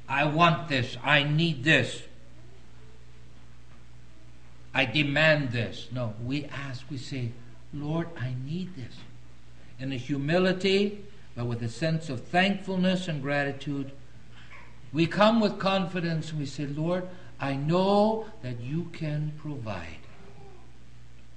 I 0.08 0.26
want 0.26 0.70
this. 0.70 0.98
I 1.04 1.24
need 1.24 1.64
this. 1.64 2.04
I 4.74 4.86
demand 4.86 5.52
this. 5.52 5.88
No, 5.92 6.14
we 6.24 6.46
ask, 6.46 6.84
we 6.92 6.98
say, 6.98 7.32
Lord, 7.74 8.08
I 8.18 8.36
need 8.46 8.76
this 8.76 8.96
in 9.80 9.92
a 9.92 9.98
humility, 9.98 11.04
but 11.36 11.46
with 11.46 11.62
a 11.64 11.70
sense 11.70 12.10
of 12.10 12.26
thankfulness 12.26 13.08
and 13.08 13.22
gratitude. 13.22 13.92
We 14.92 15.06
come 15.06 15.40
with 15.40 15.60
confidence 15.60 16.32
and 16.32 16.40
we 16.40 16.46
say, 16.46 16.66
Lord, 16.66 17.08
I 17.40 17.56
know 17.56 18.28
that 18.42 18.60
you 18.60 18.90
can 18.92 19.34
provide. 19.38 20.00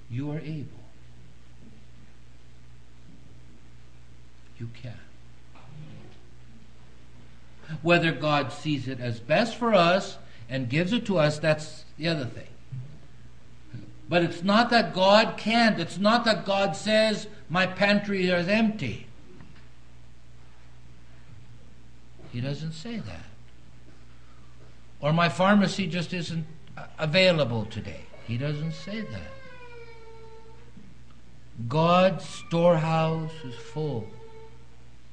You 0.09 0.31
are 0.31 0.39
able. 0.39 0.83
You 4.59 4.69
can. 4.81 4.93
Whether 7.81 8.11
God 8.11 8.51
sees 8.51 8.87
it 8.87 8.99
as 8.99 9.19
best 9.19 9.55
for 9.55 9.73
us 9.73 10.17
and 10.49 10.69
gives 10.69 10.93
it 10.93 11.05
to 11.05 11.17
us, 11.17 11.39
that's 11.39 11.85
the 11.97 12.07
other 12.09 12.25
thing. 12.25 12.52
But 14.09 14.23
it's 14.23 14.43
not 14.43 14.69
that 14.69 14.93
God 14.93 15.37
can't. 15.37 15.79
It's 15.79 15.97
not 15.97 16.25
that 16.25 16.45
God 16.45 16.75
says, 16.75 17.27
My 17.49 17.65
pantry 17.65 18.27
is 18.27 18.47
empty. 18.47 19.07
He 22.31 22.41
doesn't 22.41 22.73
say 22.73 22.97
that. 22.97 23.25
Or 24.99 25.13
my 25.13 25.29
pharmacy 25.29 25.87
just 25.87 26.13
isn't 26.13 26.45
available 26.97 27.65
today. 27.65 28.01
He 28.25 28.37
doesn't 28.37 28.73
say 28.73 29.01
that. 29.01 29.31
God's 31.67 32.25
storehouse 32.25 33.31
is 33.43 33.55
full. 33.55 34.07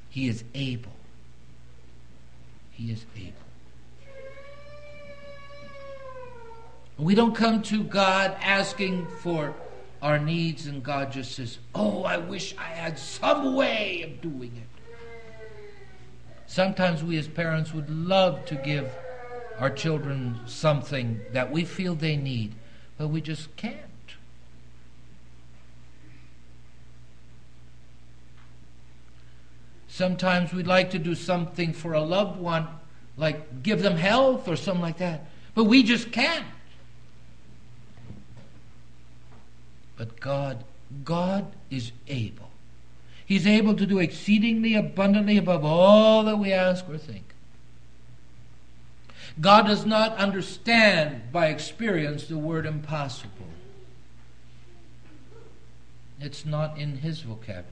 He 0.09 0.29
is 0.29 0.45
able. 0.55 0.93
He 2.71 2.91
is 2.91 3.05
able. 3.17 3.50
We 7.01 7.15
don't 7.15 7.35
come 7.35 7.63
to 7.63 7.83
God 7.83 8.37
asking 8.43 9.07
for 9.07 9.55
our 10.03 10.19
needs, 10.19 10.67
and 10.67 10.83
God 10.83 11.11
just 11.11 11.33
says, 11.33 11.57
Oh, 11.75 12.05
I 12.05 12.19
wish 12.19 12.55
I 12.59 12.65
had 12.65 12.99
some 12.99 13.55
way 13.55 14.03
of 14.03 14.21
doing 14.21 14.53
it. 14.55 14.93
Sometimes 16.47 17.03
we 17.03 17.17
as 17.17 17.27
parents 17.27 17.73
would 17.73 17.89
love 17.89 18.45
to 18.47 18.55
give 18.55 18.93
our 19.59 19.71
children 19.71 20.41
something 20.45 21.21
that 21.33 21.51
we 21.51 21.65
feel 21.65 21.95
they 21.95 22.17
need, 22.17 22.55
but 22.99 23.09
we 23.09 23.23
just 23.23 23.57
can't. 23.57 23.79
Sometimes 29.89 30.53
we'd 30.53 30.67
like 30.67 30.91
to 30.91 30.99
do 30.99 31.15
something 31.15 31.73
for 31.73 31.95
a 31.95 32.01
loved 32.01 32.39
one, 32.39 32.69
like 33.17 33.63
give 33.63 33.81
them 33.81 33.97
health 33.97 34.49
or 34.49 34.57
something 34.57 34.83
like 34.83 34.99
that, 34.99 35.31
but 35.55 35.65
we 35.65 35.83
just 35.83 36.13
can't. 36.13 36.45
But 40.01 40.19
God, 40.19 40.65
God 41.05 41.53
is 41.69 41.93
able. 42.09 42.49
He's 43.27 43.47
able 43.47 43.75
to 43.75 43.85
do 43.85 43.99
exceedingly 43.99 44.75
abundantly 44.75 45.37
above 45.37 45.63
all 45.63 46.25
that 46.25 46.39
we 46.39 46.55
ask 46.55 46.89
or 46.89 46.97
think. 46.97 47.35
God 49.43 49.67
does 49.67 49.85
not 49.85 50.17
understand 50.17 51.31
by 51.31 51.49
experience 51.49 52.27
the 52.27 52.39
word 52.39 52.65
impossible. 52.65 53.49
It's 56.19 56.47
not 56.47 56.79
in 56.79 56.97
his 56.97 57.21
vocabulary. 57.21 57.67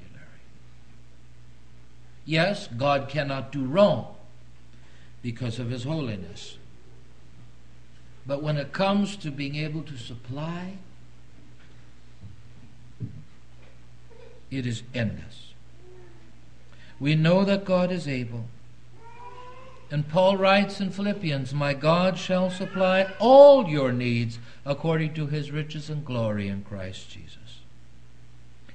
Yes, 2.26 2.66
God 2.76 3.08
cannot 3.08 3.52
do 3.52 3.64
wrong 3.64 4.16
because 5.22 5.58
of 5.58 5.70
his 5.70 5.84
holiness. 5.84 6.58
But 8.26 8.42
when 8.42 8.58
it 8.58 8.74
comes 8.74 9.16
to 9.16 9.30
being 9.30 9.56
able 9.56 9.82
to 9.84 9.96
supply, 9.96 10.74
it 14.50 14.66
is 14.66 14.82
endless. 14.94 15.52
We 17.00 17.14
know 17.14 17.44
that 17.44 17.64
God 17.64 17.92
is 17.92 18.08
able. 18.08 18.46
And 19.90 20.08
Paul 20.08 20.36
writes 20.36 20.80
in 20.80 20.90
Philippians, 20.90 21.54
My 21.54 21.72
God 21.72 22.18
shall 22.18 22.50
supply 22.50 23.10
all 23.18 23.68
your 23.68 23.92
needs 23.92 24.38
according 24.66 25.14
to 25.14 25.26
his 25.26 25.50
riches 25.50 25.88
and 25.88 26.04
glory 26.04 26.48
in 26.48 26.62
Christ 26.62 27.08
Jesus. 27.10 27.60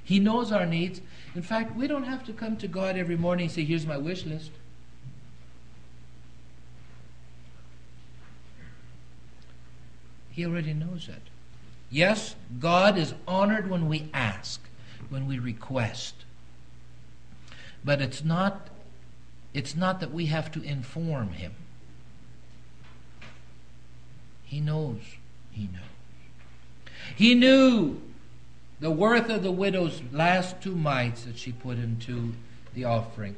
He 0.02 0.18
knows 0.18 0.50
our 0.50 0.66
needs. 0.66 1.00
In 1.34 1.42
fact, 1.42 1.76
we 1.76 1.86
don't 1.86 2.04
have 2.04 2.24
to 2.26 2.32
come 2.32 2.56
to 2.58 2.68
God 2.68 2.96
every 2.96 3.16
morning 3.16 3.46
and 3.46 3.52
say, 3.52 3.64
Here's 3.64 3.86
my 3.86 3.96
wish 3.96 4.26
list. 4.26 4.50
He 10.30 10.44
already 10.44 10.74
knows 10.74 11.08
it. 11.08 11.22
Yes, 11.90 12.34
God 12.58 12.98
is 12.98 13.14
honored 13.28 13.70
when 13.70 13.88
we 13.88 14.10
ask 14.12 14.60
when 15.10 15.26
we 15.26 15.38
request. 15.38 16.14
But 17.84 18.00
it's 18.00 18.24
not 18.24 18.68
it's 19.52 19.76
not 19.76 20.00
that 20.00 20.12
we 20.12 20.26
have 20.26 20.50
to 20.52 20.62
inform 20.62 21.30
him. 21.30 21.52
He 24.42 24.60
knows. 24.60 25.00
He 25.52 25.68
knows. 25.72 26.90
He 27.14 27.34
knew 27.34 28.00
the 28.80 28.90
worth 28.90 29.30
of 29.30 29.42
the 29.42 29.52
widow's 29.52 30.02
last 30.12 30.60
two 30.60 30.74
mites 30.74 31.24
that 31.24 31.38
she 31.38 31.52
put 31.52 31.78
into 31.78 32.34
the 32.74 32.84
offering. 32.84 33.36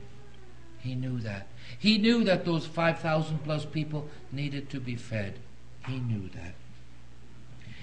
He 0.79 0.95
knew 0.95 1.21
that. 1.21 1.49
He 1.79 1.99
knew 1.99 2.25
that 2.25 2.45
those 2.45 2.67
5,000 2.67 3.45
plus 3.45 3.67
people 3.67 4.09
needed 4.33 4.71
to 4.71 4.81
be 4.81 4.97
fed. 4.97 5.39
He 5.87 5.99
knew 5.99 6.31
that. 6.31 6.55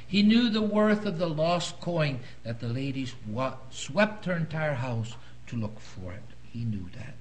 He 0.08 0.22
knew 0.22 0.50
the 0.50 0.62
worth 0.62 1.06
of 1.06 1.18
the 1.18 1.30
lost 1.30 1.80
coin 1.80 2.20
that 2.44 2.60
the 2.60 2.68
ladies 2.68 3.16
wa- 3.28 3.56
swept 3.70 4.26
her 4.26 4.36
entire 4.36 4.76
house 4.76 5.16
to 5.48 5.56
look 5.56 5.80
for 5.80 6.14
it. 6.14 6.24
He 6.52 6.64
knew 6.64 6.88
that. 6.96 7.16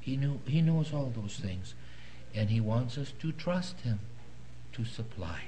He 0.00 0.16
knew 0.16 0.40
he 0.46 0.62
knows 0.62 0.92
all 0.92 1.12
those 1.14 1.36
things. 1.36 1.74
And 2.34 2.50
he 2.50 2.60
wants 2.60 2.96
us 2.96 3.12
to 3.20 3.32
trust 3.32 3.80
him 3.80 4.00
to 4.72 4.84
supply. 4.84 5.44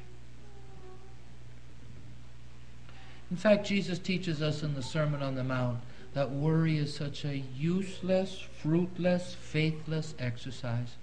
In 3.30 3.36
fact, 3.36 3.66
Jesus 3.66 3.98
teaches 3.98 4.40
us 4.40 4.62
in 4.62 4.74
the 4.74 4.82
Sermon 4.82 5.22
on 5.22 5.34
the 5.34 5.44
Mount 5.44 5.80
that 6.14 6.30
worry 6.30 6.78
is 6.78 6.94
such 6.94 7.24
a 7.24 7.36
useless, 7.36 8.40
fruitless, 8.40 9.34
faithless 9.34 10.14
exercise 10.18 10.96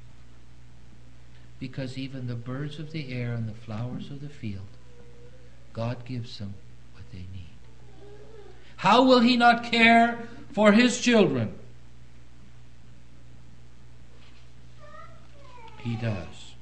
because 1.59 1.97
even 1.97 2.27
the 2.27 2.35
birds 2.35 2.79
of 2.79 2.91
the 2.91 3.13
air 3.13 3.33
and 3.33 3.47
the 3.47 3.53
flowers 3.53 4.09
of 4.09 4.21
the 4.21 4.29
field, 4.29 4.67
God 5.73 6.05
gives 6.05 6.37
them 6.39 6.53
what 6.93 7.03
they 7.11 7.25
need. 7.33 7.55
How 8.77 9.03
will 9.03 9.21
He 9.21 9.37
not 9.37 9.63
care 9.63 10.27
for 10.51 10.71
His 10.71 10.99
children? 10.99 11.53
He 15.79 15.95
does. 15.95 16.53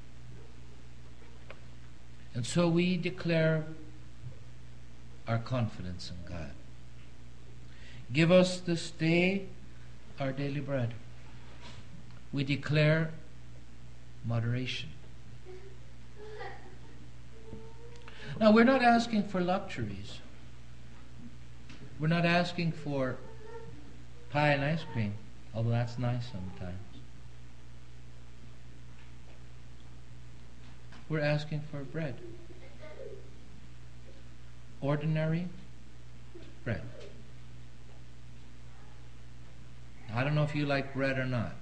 And 2.36 2.46
so 2.46 2.68
we 2.68 2.98
declare 2.98 3.66
our 5.28 5.38
confidence 5.38 6.12
in 6.12 6.32
God. 6.32 6.52
Give 8.12 8.32
us 8.32 8.60
this 8.60 8.92
day 8.92 9.46
our 10.20 10.32
daily 10.32 10.60
bread. 10.60 10.94
We 12.32 12.44
declare 12.44 13.12
moderation. 14.26 14.90
Now, 18.40 18.52
we're 18.52 18.64
not 18.64 18.82
asking 18.82 19.24
for 19.24 19.42
luxuries. 19.42 20.20
We're 22.00 22.08
not 22.08 22.26
asking 22.26 22.72
for 22.72 23.18
pie 24.32 24.50
and 24.50 24.64
ice 24.64 24.84
cream, 24.92 25.14
although 25.54 25.70
that's 25.70 26.00
nice 26.00 26.26
sometimes. 26.26 26.80
We're 31.10 31.20
asking 31.20 31.62
for 31.70 31.84
bread. 31.84 32.16
Ordinary 34.82 35.48
bread. 36.64 36.82
I 40.14 40.24
don't 40.24 40.36
know 40.36 40.44
if 40.44 40.56
you 40.56 40.66
like 40.66 40.94
bread 40.94 41.18
or 41.18 41.26
not. 41.26 41.54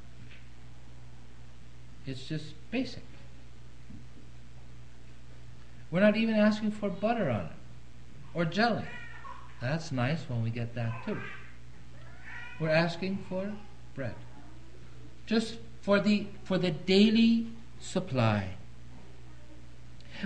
It's 2.06 2.24
just 2.24 2.46
basic. 2.72 3.04
We're 5.92 6.00
not 6.00 6.16
even 6.18 6.36
asking 6.36 6.72
for 6.72 6.90
butter 6.90 7.30
on 7.30 7.46
it 7.46 7.52
or 8.34 8.46
jelly. 8.46 8.86
That's 9.60 9.92
nice 9.92 10.22
when 10.28 10.42
we 10.42 10.50
get 10.50 10.74
that 10.76 11.06
too. 11.06 11.20
We're 12.60 12.70
asking 12.70 13.26
for 13.30 13.52
bread. 13.94 14.16
Just 15.26 15.58
for 15.82 16.00
the 16.00 16.28
for 16.44 16.58
the 16.58 16.72
daily 16.72 17.48
supply. 17.80 18.56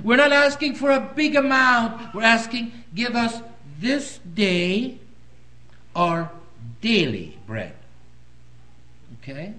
We're 0.04 0.18
not 0.18 0.32
asking 0.32 0.76
for 0.76 0.92
a 0.92 1.00
big 1.00 1.36
amount. 1.36 2.14
We're 2.14 2.24
asking 2.24 2.72
give 2.94 3.16
us 3.16 3.42
this 3.80 4.20
day 4.20 5.00
our 5.96 6.32
daily 6.82 7.38
bread. 7.48 7.74
Okay? 9.22 9.54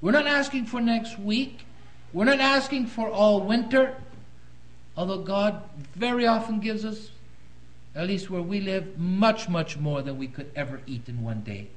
We're 0.00 0.12
not 0.12 0.26
asking 0.26 0.66
for 0.66 0.80
next 0.80 1.18
week. 1.18 1.66
We're 2.12 2.24
not 2.24 2.40
asking 2.40 2.86
for 2.86 3.08
all 3.10 3.42
winter. 3.42 3.96
Although 4.96 5.22
God 5.22 5.62
very 5.94 6.26
often 6.26 6.60
gives 6.60 6.84
us, 6.84 7.10
at 7.94 8.06
least 8.06 8.30
where 8.30 8.42
we 8.42 8.60
live, 8.60 8.98
much, 8.98 9.48
much 9.48 9.76
more 9.76 10.02
than 10.02 10.18
we 10.18 10.26
could 10.26 10.50
ever 10.56 10.80
eat 10.86 11.08
in 11.08 11.22
one 11.22 11.42
day. 11.42 11.68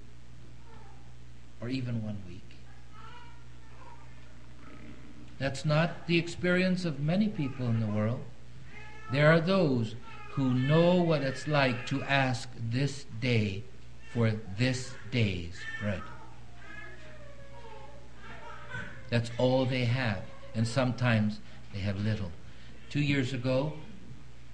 or 1.64 1.70
even 1.70 2.04
one 2.04 2.18
week. 2.28 2.42
That's 5.40 5.64
not 5.64 6.08
the 6.08 6.18
experience 6.18 6.84
of 6.84 7.00
many 7.00 7.30
people 7.30 7.68
in 7.68 7.80
the 7.80 7.88
world. 7.88 8.20
There 9.14 9.32
are 9.32 9.40
those 9.40 9.96
who 10.32 10.54
know 10.54 10.96
what 11.02 11.22
it's 11.22 11.48
like 11.48 11.88
to 11.88 12.04
ask 12.04 12.50
this 12.70 13.06
day 13.22 13.64
for 14.12 14.34
this 14.58 14.94
day's 15.10 15.56
bread. 15.80 16.02
That's 19.14 19.30
all 19.38 19.66
they 19.66 19.86
have, 19.86 20.24
and 20.56 20.68
sometimes 20.68 21.40
they 21.72 21.78
have 21.82 22.00
little. 22.00 22.32
Two 22.90 23.00
years 23.00 23.32
ago, 23.32 23.74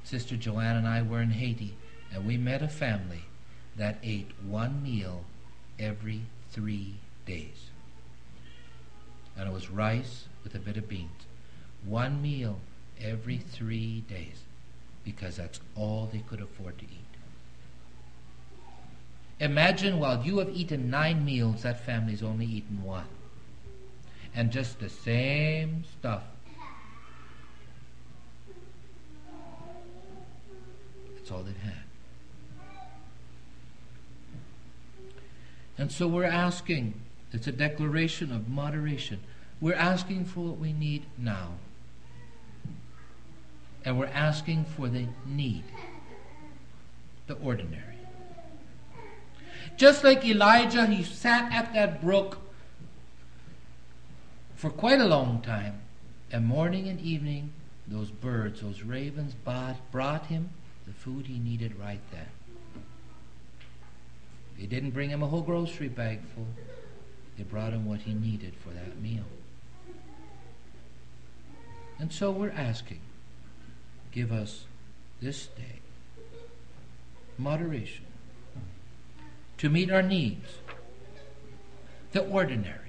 Sister 0.04 0.36
Joanne 0.36 0.76
and 0.76 0.86
I 0.86 1.02
were 1.02 1.22
in 1.22 1.30
Haiti, 1.30 1.78
and 2.14 2.28
we 2.28 2.36
met 2.36 2.62
a 2.62 2.68
family 2.68 3.24
that 3.78 4.00
ate 4.04 4.32
one 4.46 4.84
meal 4.84 5.24
every 5.80 6.24
three 6.52 6.96
days. 7.26 7.70
And 9.38 9.48
it 9.48 9.54
was 9.54 9.70
rice 9.70 10.26
with 10.44 10.56
a 10.56 10.60
bit 10.60 10.76
of 10.76 10.90
beans. 10.90 11.26
One 11.86 12.22
meal 12.22 12.60
every 13.00 13.38
three 13.38 14.02
days 14.10 14.44
because 15.06 15.38
that's 15.38 15.62
all 15.74 16.10
they 16.12 16.20
could 16.20 16.42
afford 16.42 16.80
to 16.80 16.84
eat. 16.84 17.16
Imagine 19.40 20.00
while 20.00 20.22
you 20.26 20.40
have 20.40 20.50
eaten 20.50 20.90
nine 20.90 21.24
meals, 21.24 21.64
that 21.64 21.86
family's 21.86 22.22
only 22.22 22.46
eaten 22.46 22.84
one. 22.84 23.08
And 24.36 24.52
just 24.52 24.80
the 24.80 24.90
same 24.90 25.84
stuff. 26.00 26.24
That's 31.16 31.32
all 31.32 31.44
they've 31.44 31.58
had. 31.58 31.74
And 35.78 35.92
so 35.92 36.08
we're 36.08 36.26
asking, 36.26 36.94
it's 37.32 37.48
a 37.48 37.52
declaration 37.52 38.32
of 38.32 38.50
moderation. 38.50 39.22
We're 39.62 39.76
asking 39.76 40.26
for 40.26 40.42
what 40.42 40.58
we 40.60 40.74
need 40.74 41.06
now. 41.18 41.52
And 43.86 43.98
we're 43.98 44.08
asking 44.08 44.66
for 44.66 44.90
the 44.90 45.08
need, 45.26 45.64
the 47.28 47.36
ordinary. 47.36 47.84
Just 49.78 50.04
like 50.04 50.26
Elijah, 50.26 50.86
he 50.86 51.04
sat 51.04 51.52
at 51.54 51.74
that 51.74 52.02
brook 52.02 52.40
for 54.60 54.70
quite 54.70 55.00
a 55.00 55.08
long 55.08 55.42
time. 55.42 55.80
And 56.32 56.46
morning 56.46 56.90
and 56.90 57.00
evening, 57.00 57.54
those 57.88 58.12
birds, 58.12 58.62
those 58.62 58.84
ravens, 58.84 59.34
brought 59.34 60.26
him 60.26 60.50
the 60.86 60.92
food 60.92 61.28
he 61.28 61.40
needed 61.40 61.80
right 61.80 62.02
then. 62.12 62.28
They 64.60 64.66
didn't 64.66 64.92
bring 64.92 65.10
him 65.10 65.24
a 65.24 65.28
whole 65.28 65.42
grocery 65.42 65.88
bag 65.88 66.20
full. 66.36 66.48
They 67.38 67.44
brought 67.44 67.72
him 67.72 67.86
what 67.86 68.02
he 68.02 68.14
needed 68.14 68.54
for 68.62 68.72
that 68.72 69.02
meal. 69.02 69.24
And 71.98 72.12
so 72.12 72.30
we're 72.30 72.52
asking, 72.52 73.00
give 74.12 74.30
us 74.30 74.66
this 75.22 75.48
day 75.48 75.80
moderation 77.38 78.06
to 79.58 79.70
meet 79.70 79.90
our 79.90 80.02
needs, 80.02 80.50
the 82.12 82.26
ordinary. 82.26 82.89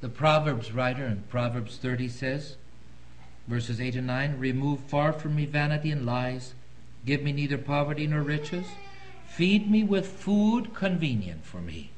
The 0.00 0.08
Proverbs 0.08 0.72
writer 0.72 1.04
in 1.04 1.24
Proverbs 1.28 1.76
30 1.76 2.08
says, 2.08 2.56
verses 3.46 3.82
8 3.82 3.96
and 3.96 4.06
9 4.06 4.38
Remove 4.38 4.80
far 4.80 5.12
from 5.12 5.36
me 5.36 5.44
vanity 5.44 5.90
and 5.90 6.06
lies, 6.06 6.54
give 7.04 7.22
me 7.22 7.32
neither 7.32 7.58
poverty 7.58 8.06
nor 8.06 8.22
riches, 8.22 8.64
feed 9.28 9.70
me 9.70 9.84
with 9.84 10.06
food 10.06 10.74
convenient 10.74 11.44
for 11.44 11.60
me, 11.60 11.90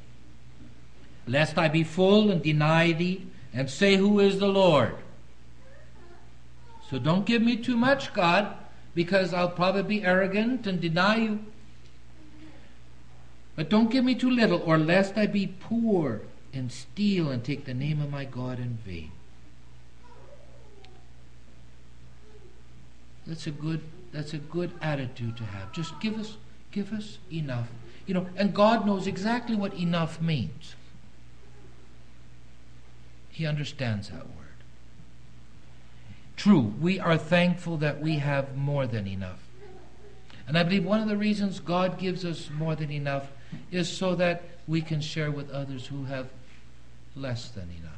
lest 1.29 1.57
I 1.57 1.69
be 1.69 1.85
full 1.85 2.29
and 2.29 2.43
deny 2.43 2.91
thee 2.91 3.25
and 3.55 3.71
say, 3.71 3.95
Who 3.95 4.19
is 4.19 4.41
the 4.41 4.49
Lord? 4.49 4.97
So 6.91 6.99
don't 6.99 7.25
give 7.25 7.41
me 7.41 7.57
too 7.57 7.77
much, 7.77 8.13
God, 8.13 8.57
because 8.97 9.33
I'll 9.33 9.49
probably 9.49 9.85
be 9.85 10.05
arrogant 10.05 10.67
and 10.67 10.81
deny 10.81 11.17
you. 11.19 11.39
But 13.55 13.71
don't 13.71 13.91
give 13.91 14.05
me 14.05 14.17
too 14.17 14.31
little, 14.31 14.61
or 14.63 14.77
lest 14.77 15.17
I 15.17 15.27
be 15.27 15.47
poor 15.47 16.23
and 16.53 16.71
steal 16.71 17.31
and 17.31 17.43
take 17.43 17.65
the 17.65 17.75
name 17.75 18.01
of 18.01 18.11
my 18.11 18.25
God 18.25 18.59
in 18.59 18.79
vain. 18.85 19.13
That's 23.27 23.47
a 23.47 23.51
good 23.51 23.81
that's 24.13 24.35
a 24.35 24.39
good 24.39 24.73
attitude 24.83 25.37
to 25.39 25.45
have. 25.45 25.73
Just 25.73 25.99
give 26.01 26.19
us 26.19 26.37
give 26.71 26.93
us 26.93 27.19
enough. 27.33 27.69
You 28.07 28.15
know, 28.15 28.27
and 28.37 28.53
God 28.53 28.85
knows 28.85 29.07
exactly 29.07 29.55
what 29.55 29.75
enough 29.75 30.21
means. 30.21 30.75
He 33.31 33.47
understands 33.47 34.09
that 34.09 34.27
word. 34.27 34.37
True, 36.37 36.75
we 36.81 36.99
are 36.99 37.17
thankful 37.17 37.77
that 37.79 38.01
we 38.01 38.17
have 38.17 38.57
more 38.57 38.87
than 38.87 39.07
enough. 39.07 39.39
And 40.49 40.59
I 40.59 40.65
believe 40.65 40.85
one 40.85 41.01
of 41.01 41.09
the 41.09 41.17
reasons 41.17 41.61
God 41.61 41.99
gives 41.99 42.25
us 42.25 42.51
more 42.51 42.75
than 42.75 42.91
enough 42.91 43.29
is 43.71 43.89
so 43.89 44.15
that 44.17 44.43
we 44.67 44.83
can 44.83 45.01
share 45.01 45.31
with 45.31 45.51
others 45.51 45.87
who 45.87 46.05
have 46.05 46.29
less 47.15 47.49
than 47.49 47.69
enough. 47.71 47.93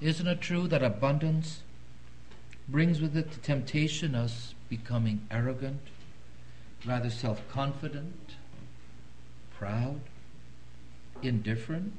Isn't 0.00 0.26
it 0.26 0.40
true 0.40 0.66
that 0.68 0.82
abundance 0.82 1.60
brings 2.68 3.00
with 3.00 3.16
it 3.16 3.30
the 3.30 3.38
temptation 3.38 4.14
of 4.14 4.32
becoming 4.68 5.26
arrogant, 5.30 5.80
rather 6.84 7.10
self 7.10 7.40
confident, 7.48 8.36
proud, 9.56 10.00
indifferent, 11.22 11.94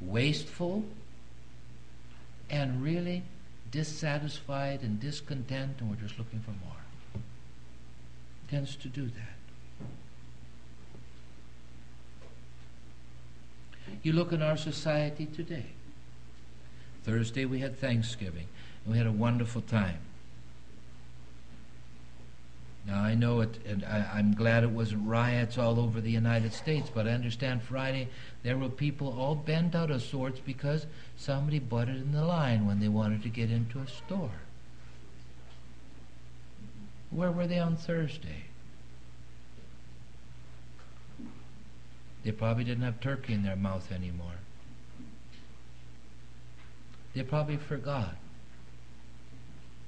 wasteful, 0.00 0.84
and 2.50 2.82
really 2.82 3.22
dissatisfied 3.70 4.82
and 4.82 4.98
discontent, 4.98 5.80
and 5.80 5.90
we're 5.90 5.96
just 5.96 6.18
looking 6.18 6.40
for 6.40 6.50
more? 6.50 7.22
Tends 8.50 8.74
to 8.76 8.88
do 8.88 9.06
that. 9.06 9.37
You 14.02 14.12
look 14.12 14.32
in 14.32 14.42
our 14.42 14.56
society 14.56 15.26
today. 15.26 15.66
Thursday 17.04 17.44
we 17.44 17.60
had 17.60 17.78
Thanksgiving, 17.78 18.46
and 18.84 18.92
we 18.92 18.98
had 18.98 19.06
a 19.06 19.12
wonderful 19.12 19.62
time. 19.62 19.98
Now 22.86 23.02
I 23.02 23.14
know 23.14 23.40
it, 23.40 23.58
and 23.66 23.84
I, 23.84 24.18
am 24.18 24.34
glad 24.34 24.64
it 24.64 24.70
wasn't 24.70 25.06
riots 25.06 25.58
all 25.58 25.78
over 25.78 26.00
the 26.00 26.10
United 26.10 26.54
States, 26.54 26.90
but 26.92 27.06
I 27.06 27.10
understand 27.10 27.62
Friday 27.62 28.08
there 28.42 28.56
were 28.56 28.70
people 28.70 29.14
all 29.18 29.34
bent 29.34 29.74
out 29.74 29.90
of 29.90 30.02
sorts 30.02 30.40
because 30.40 30.86
somebody 31.16 31.58
butted 31.58 31.96
in 31.96 32.12
the 32.12 32.24
line 32.24 32.66
when 32.66 32.80
they 32.80 32.88
wanted 32.88 33.22
to 33.24 33.28
get 33.28 33.50
into 33.50 33.80
a 33.80 33.86
store. 33.86 34.40
Where 37.10 37.30
were 37.30 37.46
they 37.46 37.58
on 37.58 37.76
Thursday? 37.76 38.47
They 42.24 42.32
probably 42.32 42.64
didn't 42.64 42.84
have 42.84 43.00
turkey 43.00 43.34
in 43.34 43.42
their 43.42 43.56
mouth 43.56 43.90
anymore. 43.92 44.38
They 47.14 47.22
probably 47.22 47.56
forgot 47.56 48.16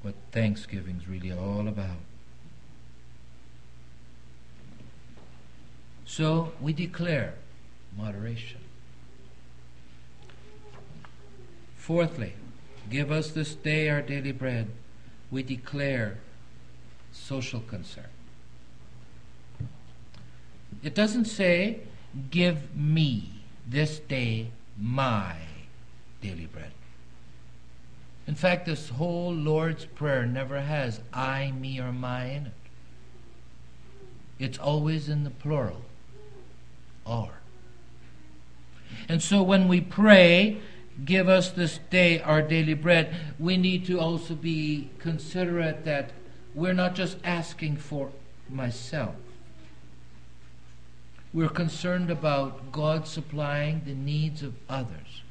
what 0.03 0.15
Thanksgiving's 0.33 1.07
really 1.07 1.33
all 1.33 1.69
about. 1.69 1.99
So 6.07 6.53
we 6.61 6.73
declare 6.73 7.35
moderation. 7.97 8.61
Fourthly, 11.77 12.35
give 12.89 13.13
us 13.13 13.31
this 13.31 13.55
day 13.55 13.89
our 13.89 14.03
daily 14.03 14.33
bread. 14.33 14.69
We 15.31 15.43
declare 15.43 16.19
social 17.13 17.61
concern. 17.61 18.09
It 20.83 20.95
doesn't 20.95 21.27
say 21.27 21.81
Give 22.31 22.75
me 22.75 23.31
this 23.67 23.99
day 24.01 24.51
my 24.79 25.37
daily 26.21 26.47
bread. 26.47 26.73
In 28.27 28.35
fact, 28.35 28.67
this 28.67 28.91
whole 28.91 29.33
Lord's 29.33 29.87
Prayer 29.87 30.27
never 30.27 30.61
has 30.61 31.01
I, 31.13 31.53
me, 31.53 31.81
or 31.81 31.93
my 31.93 32.27
in 32.27 32.47
it. 32.47 32.53
It's 34.39 34.59
always 34.59 35.09
in 35.09 35.25
the 35.25 35.31
plural, 35.31 35.83
our. 37.05 37.41
And 39.09 39.23
so 39.23 39.43
when 39.43 39.69
we 39.69 39.81
pray, 39.81 40.59
give 41.05 41.29
us 41.29 41.51
this 41.51 41.79
day 41.91 42.21
our 42.21 42.43
daily 42.43 42.75
bread, 42.75 43.15
we 43.39 43.57
need 43.57 43.85
to 43.87 43.99
also 43.99 44.35
be 44.35 44.91
considerate 44.99 45.85
that 45.85 46.11
we're 46.55 46.73
not 46.73 46.95
just 46.95 47.19
asking 47.25 47.77
for 47.77 48.11
myself. 48.49 49.15
We're 51.33 51.49
concerned 51.49 52.11
about 52.11 52.73
God 52.73 53.07
supplying 53.07 53.83
the 53.85 53.95
needs 53.95 54.43
of 54.43 54.55
others. 54.69 55.23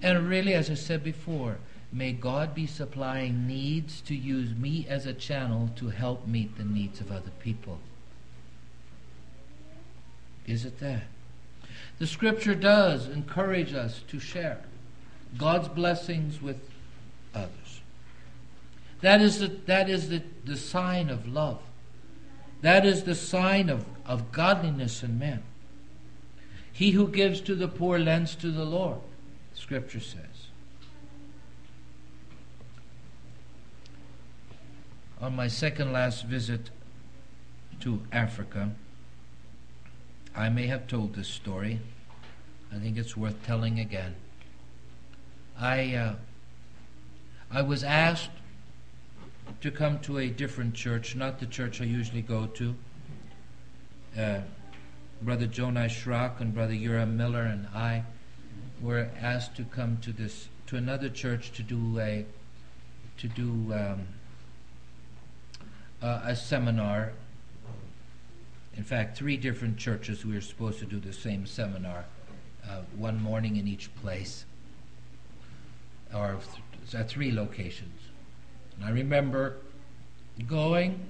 And 0.00 0.28
really, 0.28 0.54
as 0.54 0.70
I 0.70 0.74
said 0.74 1.02
before, 1.02 1.58
may 1.92 2.12
God 2.12 2.54
be 2.54 2.66
supplying 2.66 3.46
needs 3.46 4.00
to 4.02 4.14
use 4.14 4.54
me 4.54 4.86
as 4.88 5.06
a 5.06 5.12
channel 5.12 5.70
to 5.76 5.88
help 5.90 6.26
meet 6.26 6.56
the 6.56 6.64
needs 6.64 7.00
of 7.00 7.10
other 7.10 7.30
people. 7.40 7.78
Is 10.46 10.64
it 10.64 10.80
that? 10.80 11.04
The 11.98 12.06
scripture 12.06 12.54
does 12.54 13.08
encourage 13.08 13.74
us 13.74 14.02
to 14.08 14.18
share 14.18 14.60
God's 15.38 15.68
blessings 15.68 16.42
with 16.42 16.58
others. 17.34 17.80
That 19.00 19.20
is 19.20 19.40
the, 19.40 19.48
that 19.66 19.88
is 19.90 20.08
the, 20.08 20.22
the 20.44 20.56
sign 20.56 21.10
of 21.10 21.26
love. 21.26 21.60
That 22.62 22.86
is 22.86 23.02
the 23.02 23.14
sign 23.14 23.68
of, 23.68 23.84
of 24.06 24.32
godliness 24.32 25.02
in 25.02 25.18
men. 25.18 25.42
He 26.72 26.92
who 26.92 27.08
gives 27.08 27.40
to 27.42 27.54
the 27.54 27.68
poor 27.68 27.98
lends 27.98 28.34
to 28.36 28.50
the 28.50 28.64
Lord, 28.64 28.98
Scripture 29.52 30.00
says. 30.00 30.48
On 35.20 35.36
my 35.36 35.48
second 35.48 35.92
last 35.92 36.24
visit 36.24 36.70
to 37.80 38.02
Africa, 38.10 38.70
I 40.34 40.48
may 40.48 40.66
have 40.68 40.86
told 40.86 41.14
this 41.14 41.28
story. 41.28 41.80
I 42.74 42.78
think 42.78 42.96
it's 42.96 43.16
worth 43.16 43.44
telling 43.44 43.78
again. 43.78 44.14
I 45.58 45.94
uh, 45.94 46.14
I 47.50 47.62
was 47.62 47.84
asked 47.84 48.30
to 49.60 49.70
come 49.70 49.98
to 50.00 50.18
a 50.18 50.28
different 50.28 50.74
church, 50.74 51.14
not 51.14 51.38
the 51.38 51.46
church 51.46 51.80
I 51.80 51.84
usually 51.84 52.22
go 52.22 52.46
to. 52.46 52.74
Uh, 54.18 54.40
Brother 55.22 55.46
Jonah 55.46 55.86
Schrock 55.86 56.40
and 56.40 56.52
Brother 56.52 56.74
Ura 56.74 57.06
Miller 57.06 57.42
and 57.42 57.66
I 57.74 58.04
were 58.80 59.08
asked 59.20 59.56
to 59.56 59.64
come 59.64 59.98
to 59.98 60.12
this 60.12 60.48
to 60.66 60.76
another 60.76 61.08
church 61.08 61.52
to 61.52 61.62
do 61.62 61.98
a 62.00 62.26
to 63.18 63.28
do 63.28 63.72
um, 63.72 64.06
uh, 66.02 66.22
a 66.24 66.34
seminar. 66.34 67.12
In 68.76 68.82
fact, 68.82 69.16
three 69.16 69.36
different 69.36 69.76
churches 69.76 70.24
we 70.24 70.34
were 70.34 70.40
supposed 70.40 70.78
to 70.80 70.86
do 70.86 70.98
the 70.98 71.12
same 71.12 71.46
seminar, 71.46 72.04
uh, 72.68 72.80
one 72.96 73.20
morning 73.22 73.56
in 73.56 73.68
each 73.68 73.94
place, 73.96 74.44
or 76.12 76.38
th- 76.80 76.94
at 76.94 77.08
three 77.08 77.30
locations. 77.30 78.01
And 78.76 78.84
I 78.84 78.90
remember 78.90 79.58
going 80.46 81.06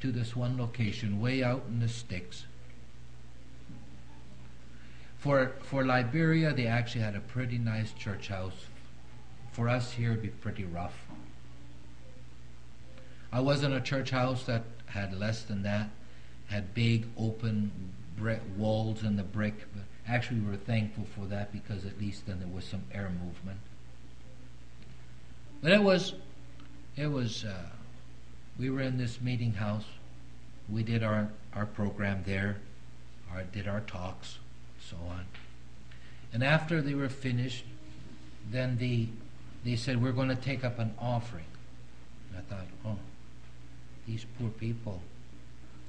to 0.00 0.12
this 0.12 0.34
one 0.34 0.58
location 0.58 1.20
way 1.20 1.42
out 1.42 1.64
in 1.68 1.80
the 1.80 1.88
sticks 1.88 2.44
for, 5.22 5.52
for 5.62 5.84
Liberia, 5.84 6.52
they 6.52 6.66
actually 6.66 7.02
had 7.02 7.14
a 7.14 7.20
pretty 7.20 7.56
nice 7.56 7.92
church 7.92 8.26
house. 8.26 8.66
For 9.52 9.68
us 9.68 9.92
here, 9.92 10.10
it'd 10.10 10.22
be 10.22 10.30
pretty 10.30 10.64
rough. 10.64 11.06
I 13.32 13.38
was 13.38 13.62
in 13.62 13.72
a 13.72 13.80
church 13.80 14.10
house 14.10 14.42
that 14.46 14.64
had 14.86 15.16
less 15.16 15.44
than 15.44 15.62
that, 15.62 15.90
had 16.48 16.74
big 16.74 17.06
open 17.16 17.70
brick 18.18 18.40
walls 18.56 19.04
in 19.04 19.14
the 19.14 19.22
brick. 19.22 19.54
But 19.72 19.84
actually, 20.08 20.40
we 20.40 20.50
were 20.50 20.56
thankful 20.56 21.06
for 21.14 21.26
that 21.26 21.52
because 21.52 21.86
at 21.86 22.00
least 22.00 22.26
then 22.26 22.40
there 22.40 22.48
was 22.48 22.64
some 22.64 22.82
air 22.92 23.08
movement. 23.24 23.60
But 25.62 25.70
it 25.70 25.84
was, 25.84 26.14
it 26.96 27.06
was. 27.06 27.44
Uh, 27.44 27.68
we 28.58 28.70
were 28.70 28.82
in 28.82 28.98
this 28.98 29.20
meeting 29.20 29.54
house. 29.54 29.84
We 30.68 30.82
did 30.82 31.02
our 31.02 31.30
our 31.54 31.66
program 31.66 32.22
there, 32.26 32.58
our, 33.32 33.42
did 33.44 33.68
our 33.68 33.80
talks 33.80 34.38
so 34.80 34.96
on. 35.08 35.26
And 36.32 36.42
after 36.42 36.80
they 36.80 36.94
were 36.94 37.08
finished, 37.08 37.64
then 38.50 38.78
the, 38.78 39.08
they 39.64 39.76
said, 39.76 40.02
We're 40.02 40.12
going 40.12 40.28
to 40.28 40.36
take 40.36 40.64
up 40.64 40.78
an 40.78 40.94
offering. 40.98 41.44
And 42.30 42.38
I 42.38 42.54
thought, 42.54 42.66
Oh, 42.84 42.98
these 44.06 44.26
poor 44.38 44.50
people. 44.50 45.02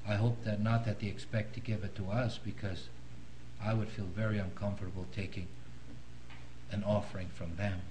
I 0.07 0.15
hope 0.15 0.43
that 0.43 0.61
not 0.61 0.85
that 0.85 0.99
they 0.99 1.07
expect 1.07 1.53
to 1.53 1.61
give 1.61 1.83
it 1.83 1.95
to 1.95 2.09
us 2.09 2.37
because 2.37 2.89
I 3.63 3.73
would 3.73 3.87
feel 3.87 4.05
very 4.05 4.37
uncomfortable 4.37 5.05
taking 5.15 5.47
an 6.71 6.83
offering 6.83 7.27
from 7.33 7.55
them. 7.55 7.81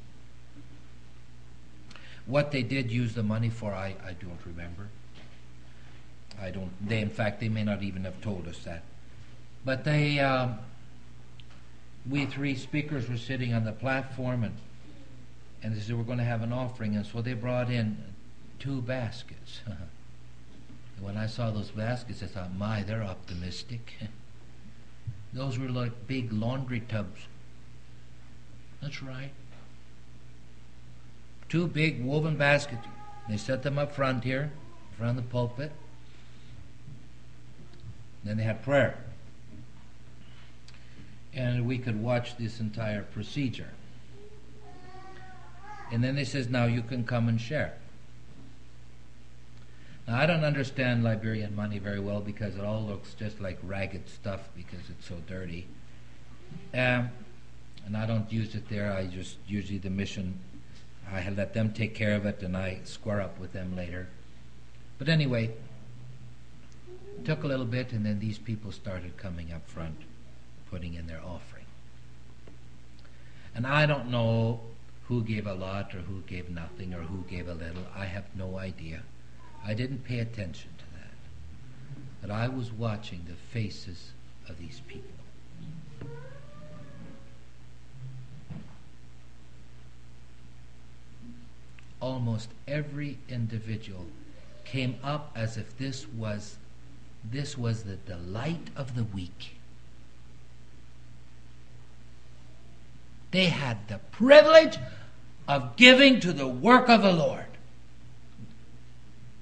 What 2.26 2.52
they 2.52 2.62
did 2.62 2.90
use 2.90 3.14
the 3.14 3.22
money 3.22 3.50
for, 3.50 3.72
I, 3.72 3.94
I 4.04 4.12
don't 4.12 4.38
remember. 4.46 4.88
I 6.40 6.50
don't. 6.50 6.70
They, 6.86 7.00
in 7.00 7.10
fact, 7.10 7.40
they 7.40 7.48
may 7.48 7.64
not 7.64 7.82
even 7.82 8.04
have 8.04 8.20
told 8.20 8.46
us 8.48 8.58
that. 8.60 8.82
But 9.64 9.84
they, 9.84 10.18
um, 10.20 10.58
we 12.08 12.26
three 12.26 12.56
speakers 12.56 13.08
were 13.08 13.16
sitting 13.16 13.54
on 13.54 13.64
the 13.64 13.72
platform 13.72 14.44
and 14.44 14.56
and 15.62 15.76
they 15.76 15.80
said 15.80 15.96
we're 15.96 16.02
going 16.02 16.18
to 16.18 16.24
have 16.24 16.42
an 16.42 16.52
offering 16.52 16.96
and 16.96 17.06
so 17.06 17.22
they 17.22 17.34
brought 17.34 17.70
in 17.70 17.96
two 18.58 18.82
baskets 18.82 19.60
when 21.00 21.16
i 21.16 21.26
saw 21.26 21.50
those 21.50 21.70
baskets 21.70 22.22
i 22.22 22.26
thought 22.26 22.54
my 22.56 22.82
they're 22.82 23.04
optimistic 23.04 23.94
those 25.32 25.58
were 25.58 25.68
like 25.68 26.06
big 26.06 26.32
laundry 26.32 26.80
tubs 26.80 27.20
that's 28.80 29.02
right 29.02 29.32
two 31.52 31.66
big 31.66 32.02
woven 32.02 32.36
baskets 32.36 32.86
they 33.28 33.36
set 33.36 33.62
them 33.62 33.78
up 33.78 33.92
front 33.92 34.24
here 34.24 34.50
in 34.90 34.96
front 34.96 35.18
of 35.18 35.24
the 35.24 35.30
pulpit 35.30 35.70
then 38.24 38.36
they 38.36 38.42
had 38.42 38.62
prayer 38.62 38.96
and 41.34 41.66
we 41.66 41.78
could 41.78 42.02
watch 42.02 42.36
this 42.36 42.60
entire 42.60 43.02
procedure. 43.02 43.70
And 45.90 46.02
then 46.02 46.14
they 46.14 46.24
says, 46.24 46.48
now 46.48 46.66
you 46.66 46.82
can 46.82 47.04
come 47.04 47.28
and 47.28 47.40
share. 47.40 47.74
Now, 50.06 50.18
I 50.18 50.26
don't 50.26 50.44
understand 50.44 51.04
Liberian 51.04 51.54
money 51.54 51.78
very 51.78 52.00
well 52.00 52.20
because 52.20 52.56
it 52.56 52.64
all 52.64 52.82
looks 52.82 53.14
just 53.14 53.40
like 53.40 53.58
ragged 53.62 54.08
stuff 54.08 54.48
because 54.56 54.80
it's 54.90 55.06
so 55.06 55.16
dirty. 55.28 55.66
Um, 56.74 57.10
and 57.86 57.96
I 57.96 58.06
don't 58.06 58.30
use 58.32 58.54
it 58.54 58.68
there. 58.68 58.92
I 58.92 59.06
just 59.06 59.36
usually 59.46 59.78
the 59.78 59.90
mission, 59.90 60.38
I 61.12 61.20
had 61.20 61.36
let 61.36 61.52
them 61.52 61.72
take 61.72 61.94
care 61.94 62.14
of 62.14 62.24
it 62.24 62.42
and 62.42 62.56
I 62.56 62.80
square 62.84 63.20
up 63.20 63.38
with 63.38 63.52
them 63.52 63.76
later. 63.76 64.08
But 64.98 65.08
anyway, 65.08 65.50
took 67.24 67.44
a 67.44 67.46
little 67.46 67.66
bit 67.66 67.92
and 67.92 68.04
then 68.06 68.18
these 68.18 68.38
people 68.38 68.72
started 68.72 69.16
coming 69.16 69.52
up 69.52 69.68
front 69.68 69.96
putting 70.70 70.94
in 70.94 71.06
their 71.06 71.20
offering. 71.20 71.66
And 73.54 73.66
I 73.66 73.84
don't 73.84 74.10
know 74.10 74.60
who 75.08 75.22
gave 75.22 75.46
a 75.46 75.52
lot 75.52 75.94
or 75.94 75.98
who 75.98 76.22
gave 76.22 76.48
nothing 76.48 76.94
or 76.94 77.02
who 77.02 77.24
gave 77.28 77.46
a 77.46 77.54
little. 77.54 77.84
I 77.94 78.06
have 78.06 78.24
no 78.34 78.58
idea. 78.58 79.02
I 79.64 79.74
didn't 79.74 80.04
pay 80.04 80.20
attention 80.20 80.70
to 80.78 80.84
that. 80.96 81.14
But 82.22 82.30
I 82.30 82.48
was 82.48 82.72
watching 82.72 83.26
the 83.26 83.34
faces 83.34 84.12
of 84.48 84.58
these 84.58 84.80
people. 84.88 85.21
Almost 92.02 92.50
every 92.66 93.16
individual 93.28 94.06
came 94.64 94.96
up 95.04 95.30
as 95.36 95.56
if 95.56 95.78
this 95.78 96.06
was 96.08 96.56
this 97.24 97.56
was 97.56 97.84
the 97.84 97.94
delight 97.94 98.70
of 98.74 98.96
the 98.96 99.04
week. 99.04 99.54
They 103.30 103.46
had 103.46 103.86
the 103.86 103.98
privilege 104.10 104.78
of 105.46 105.76
giving 105.76 106.18
to 106.20 106.32
the 106.32 106.48
work 106.48 106.88
of 106.88 107.02
the 107.02 107.12
Lord. 107.12 107.46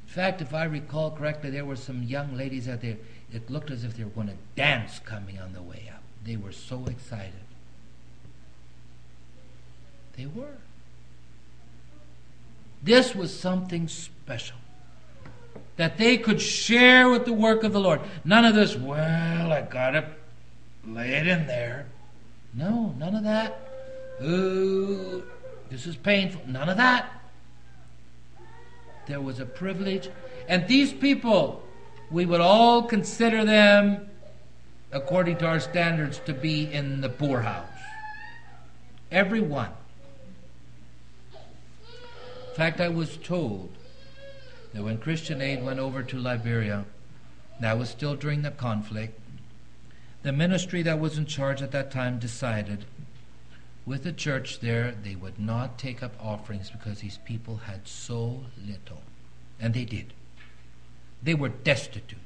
In 0.07 0.12
fact, 0.12 0.42
if 0.42 0.53
I 0.53 0.64
recall 0.64 1.12
correctly, 1.12 1.49
there 1.49 1.64
were 1.64 1.77
some 1.77 2.03
young 2.03 2.37
ladies 2.37 2.68
out 2.68 2.83
there. 2.83 2.99
It 3.33 3.49
looked 3.49 3.70
as 3.70 3.83
if 3.85 3.96
they 3.96 4.05
were 4.05 4.11
going 4.11 4.27
to 4.27 4.37
dance 4.55 4.99
coming 4.99 5.38
on 5.38 5.55
the 5.55 5.62
way 5.62 5.90
up. 5.90 6.03
They 6.25 6.37
were 6.37 6.53
so 6.53 6.85
excited. 6.87 7.33
They 10.18 10.27
were. 10.27 10.59
This 12.82 13.14
was 13.14 13.38
something 13.38 13.88
special 13.88 14.56
that 15.76 15.96
they 15.96 16.18
could 16.18 16.40
share 16.40 17.08
with 17.08 17.24
the 17.24 17.32
work 17.32 17.64
of 17.64 17.72
the 17.72 17.80
Lord. 17.80 18.00
None 18.24 18.44
of 18.44 18.54
this, 18.54 18.76
well, 18.76 19.52
I 19.52 19.62
got 19.62 19.92
to 19.92 20.06
lay 20.86 21.12
it 21.12 21.26
in 21.26 21.46
there. 21.46 21.86
No, 22.52 22.94
none 22.98 23.14
of 23.14 23.24
that. 23.24 23.68
Ooh, 24.22 25.22
this 25.70 25.86
is 25.86 25.96
painful. 25.96 26.42
None 26.46 26.68
of 26.68 26.76
that. 26.76 27.10
There 29.06 29.20
was 29.20 29.40
a 29.40 29.46
privilege. 29.46 30.10
And 30.48 30.68
these 30.68 30.92
people, 30.92 31.62
we 32.10 32.26
would 32.26 32.40
all 32.40 32.82
consider 32.82 33.44
them, 33.44 34.10
according 34.92 35.38
to 35.38 35.46
our 35.46 35.60
standards, 35.60 36.20
to 36.26 36.34
be 36.34 36.70
in 36.70 37.00
the 37.00 37.08
poorhouse. 37.08 37.66
Every 39.10 39.40
one. 39.40 39.70
In 42.61 42.66
fact, 42.66 42.81
I 42.83 42.90
was 42.90 43.16
told 43.16 43.70
that 44.75 44.85
when 44.85 44.99
Christian 44.99 45.40
Aid 45.40 45.64
went 45.64 45.79
over 45.79 46.03
to 46.03 46.18
Liberia, 46.18 46.85
that 47.59 47.79
was 47.79 47.88
still 47.88 48.14
during 48.14 48.42
the 48.42 48.51
conflict, 48.51 49.18
the 50.23 50.33
ministry 50.33 50.83
that 50.83 51.01
was 51.01 51.16
in 51.16 51.25
charge 51.25 51.62
at 51.62 51.70
that 51.70 51.90
time 51.90 52.18
decided 52.18 52.85
with 53.87 54.05
the 54.05 54.12
church 54.12 54.61
there, 54.61 54.94
they 55.03 55.14
would 55.14 55.38
not 55.38 55.79
take 55.79 56.03
up 56.03 56.12
offerings 56.23 56.68
because 56.68 57.01
these 57.01 57.16
people 57.25 57.57
had 57.64 57.88
so 57.88 58.44
little. 58.62 59.05
And 59.59 59.73
they 59.73 59.87
did. 59.87 60.12
They 61.23 61.33
were 61.33 61.49
destitute. 61.49 62.18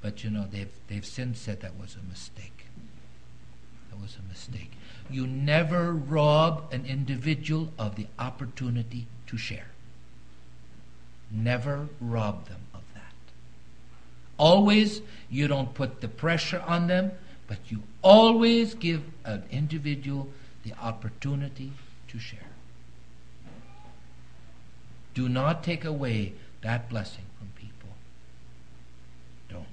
But 0.00 0.22
you 0.22 0.30
know, 0.30 0.46
they've, 0.48 0.70
they've 0.86 1.04
since 1.04 1.40
said 1.40 1.62
that 1.62 1.76
was 1.80 1.96
a 1.96 2.08
mistake. 2.08 2.66
That 3.90 4.00
was 4.00 4.16
a 4.24 4.28
mistake. 4.28 4.70
You 5.10 5.26
never 5.26 5.92
rob 5.92 6.72
an 6.72 6.86
individual 6.86 7.72
of 7.76 7.96
the 7.96 8.06
opportunity 8.20 9.08
to 9.32 9.38
share. 9.38 9.66
Never 11.30 11.88
rob 12.00 12.46
them 12.48 12.60
of 12.74 12.82
that. 12.92 13.14
Always, 14.36 15.00
you 15.30 15.48
don't 15.48 15.72
put 15.72 16.02
the 16.02 16.08
pressure 16.08 16.62
on 16.66 16.86
them, 16.86 17.12
but 17.48 17.58
you 17.68 17.82
always 18.02 18.74
give 18.74 19.02
an 19.24 19.42
individual 19.50 20.28
the 20.64 20.74
opportunity 20.74 21.72
to 22.08 22.18
share. 22.18 22.40
Do 25.14 25.30
not 25.30 25.64
take 25.64 25.86
away 25.86 26.34
that 26.60 26.90
blessing 26.90 27.24
from 27.38 27.48
people. 27.56 27.88
Don't. 29.48 29.64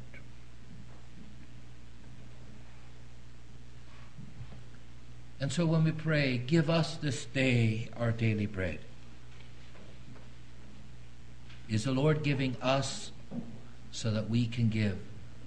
And 5.42 5.52
so 5.52 5.66
when 5.66 5.84
we 5.84 5.92
pray, 5.92 6.38
give 6.38 6.70
us 6.70 6.96
this 6.96 7.26
day 7.26 7.90
our 7.98 8.12
daily 8.12 8.46
bread, 8.46 8.80
is 11.70 11.84
the 11.84 11.92
Lord 11.92 12.24
giving 12.24 12.56
us 12.62 13.12
so 13.92 14.12
that 14.12 14.30
we 14.30 14.48
can 14.48 14.70
give 14.70 14.98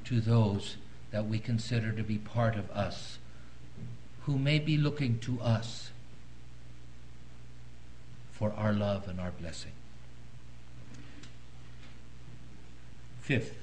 to 0.04 0.20
those 0.20 0.76
that 1.10 1.26
we 1.26 1.38
consider 1.38 1.92
to 1.92 2.02
be 2.02 2.18
part 2.18 2.56
of 2.56 2.70
us, 2.70 3.18
who 4.22 4.38
may 4.38 4.58
be 4.58 4.76
looking 4.76 5.18
to 5.18 5.40
us 5.40 5.90
for 8.30 8.52
our 8.56 8.72
love 8.72 9.08
and 9.08 9.20
our 9.20 9.30
blessing. 9.30 9.72
Fifth, 13.20 13.54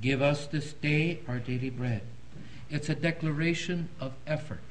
give 0.00 0.22
us 0.22 0.46
this 0.46 0.72
day 0.72 1.20
our 1.26 1.38
daily 1.38 1.70
bread. 1.70 2.02
It's 2.70 2.88
a 2.88 2.94
declaration 2.94 3.88
of 4.00 4.12
effort. 4.26 4.67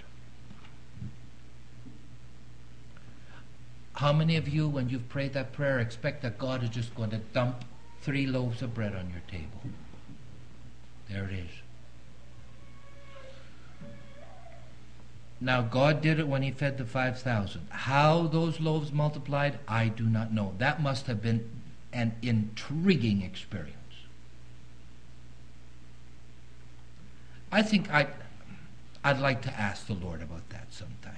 How 3.98 4.14
many 4.14 4.36
of 4.36 4.48
you, 4.48 4.70
when 4.70 4.90
you've 4.90 5.10
prayed 5.10 5.34
that 5.34 5.54
prayer, 5.54 5.80
expect 5.80 6.22
that 6.22 6.38
God 6.38 6.62
is 6.62 6.70
just 6.70 6.94
going 6.94 7.10
to 7.10 7.18
dump 7.18 7.66
three 8.04 8.28
loaves 8.28 8.62
of 8.62 8.76
bread 8.76 8.94
on 8.94 9.10
your 9.10 9.24
table? 9.28 9.60
There 11.10 11.24
it 11.24 11.34
is. 11.34 11.50
Now, 15.42 15.64
God 15.64 16.02
did 16.02 16.20
it 16.20 16.28
when 16.28 16.44
He 16.44 16.52
fed 16.52 16.78
the 16.78 16.86
5,000. 16.86 17.70
How 17.70 18.28
those 18.28 18.60
loaves 18.60 18.92
multiplied, 18.92 19.58
I 19.68 19.88
do 19.88 20.04
not 20.04 20.32
know. 20.32 20.54
That 20.60 20.80
must 20.80 21.08
have 21.08 21.24
been 21.24 21.50
an 21.92 22.14
intriguing 22.22 23.24
experience. 23.24 23.74
I 27.52 27.64
think 27.64 27.92
I'd, 27.92 28.10
I'd 29.04 29.20
like 29.20 29.42
to 29.42 29.60
ask 29.60 29.88
the 29.88 29.96
Lord 29.96 30.22
about 30.22 30.48
that 30.52 30.72
sometime. 30.72 31.17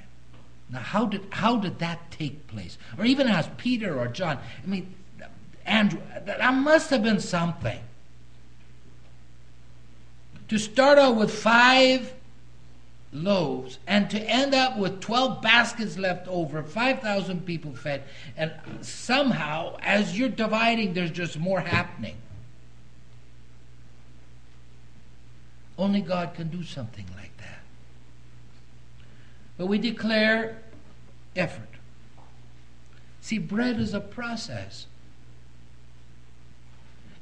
Now, 0.69 0.79
how 0.79 1.05
did, 1.05 1.25
how 1.31 1.57
did 1.57 1.79
that 1.79 2.11
take 2.11 2.47
place? 2.47 2.77
Or 2.97 3.05
even 3.05 3.27
ask 3.27 3.55
Peter 3.57 3.99
or 3.99 4.07
John. 4.07 4.37
I 4.63 4.67
mean, 4.67 4.93
Andrew, 5.65 6.01
that 6.25 6.53
must 6.53 6.89
have 6.89 7.03
been 7.03 7.19
something. 7.19 7.79
To 10.49 10.57
start 10.57 10.97
out 10.97 11.15
with 11.15 11.31
five 11.31 12.13
loaves 13.11 13.79
and 13.87 14.09
to 14.09 14.19
end 14.19 14.53
up 14.53 14.77
with 14.77 14.99
12 14.99 15.41
baskets 15.41 15.97
left 15.97 16.27
over, 16.27 16.61
5,000 16.61 17.45
people 17.45 17.73
fed, 17.73 18.03
and 18.37 18.51
somehow, 18.81 19.77
as 19.81 20.17
you're 20.17 20.29
dividing, 20.29 20.93
there's 20.93 21.11
just 21.11 21.37
more 21.37 21.61
happening. 21.61 22.15
Only 25.77 26.01
God 26.01 26.33
can 26.33 26.49
do 26.49 26.63
something 26.63 27.05
like 27.15 27.35
that. 27.37 27.58
But 29.59 29.67
we 29.67 29.77
declare 29.77 30.57
effort. 31.35 31.67
See, 33.19 33.37
bread 33.37 33.77
is 33.77 33.93
a 33.93 33.99
process. 33.99 34.87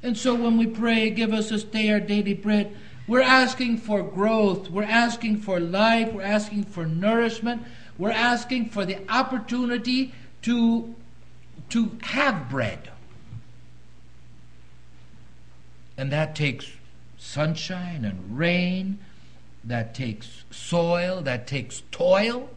And 0.04 0.16
so 0.16 0.36
when 0.36 0.56
we 0.56 0.68
pray, 0.68 1.10
give 1.10 1.32
us 1.32 1.48
this 1.48 1.64
day 1.64 1.90
our 1.90 1.98
daily 1.98 2.34
bread, 2.34 2.76
we're 3.08 3.22
asking 3.22 3.78
for 3.78 4.04
growth. 4.04 4.70
We're 4.70 4.84
asking 4.84 5.38
for 5.38 5.58
life. 5.58 6.12
We're 6.12 6.22
asking 6.22 6.64
for 6.64 6.86
nourishment. 6.86 7.62
We're 7.98 8.12
asking 8.12 8.70
for 8.70 8.84
the 8.84 8.98
opportunity 9.10 10.14
to, 10.42 10.94
to 11.70 11.98
have 12.02 12.48
bread. 12.48 12.92
And 15.96 16.12
that 16.12 16.36
takes 16.36 16.70
sunshine 17.16 18.04
and 18.04 18.38
rain, 18.38 19.00
that 19.68 19.94
takes 19.94 20.44
soil, 20.50 21.20
that 21.22 21.46
takes 21.46 21.82
toil. 21.90 22.48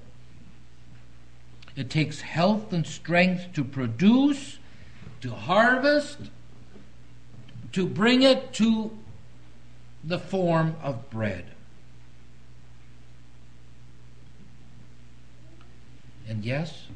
It 1.75 1.89
takes 1.89 2.21
health 2.21 2.71
and 2.73 2.87
strength 2.87 3.53
to 3.53 3.63
produce, 3.63 4.59
to 5.19 5.31
harvest, 5.31 6.17
to 7.73 7.85
bring 7.85 8.23
it 8.23 8.53
to 8.53 8.97
the 10.03 10.19
form 10.19 10.75
of 10.81 11.09
bread. 11.09 11.45
And 16.27 16.45
yes, 16.45 16.87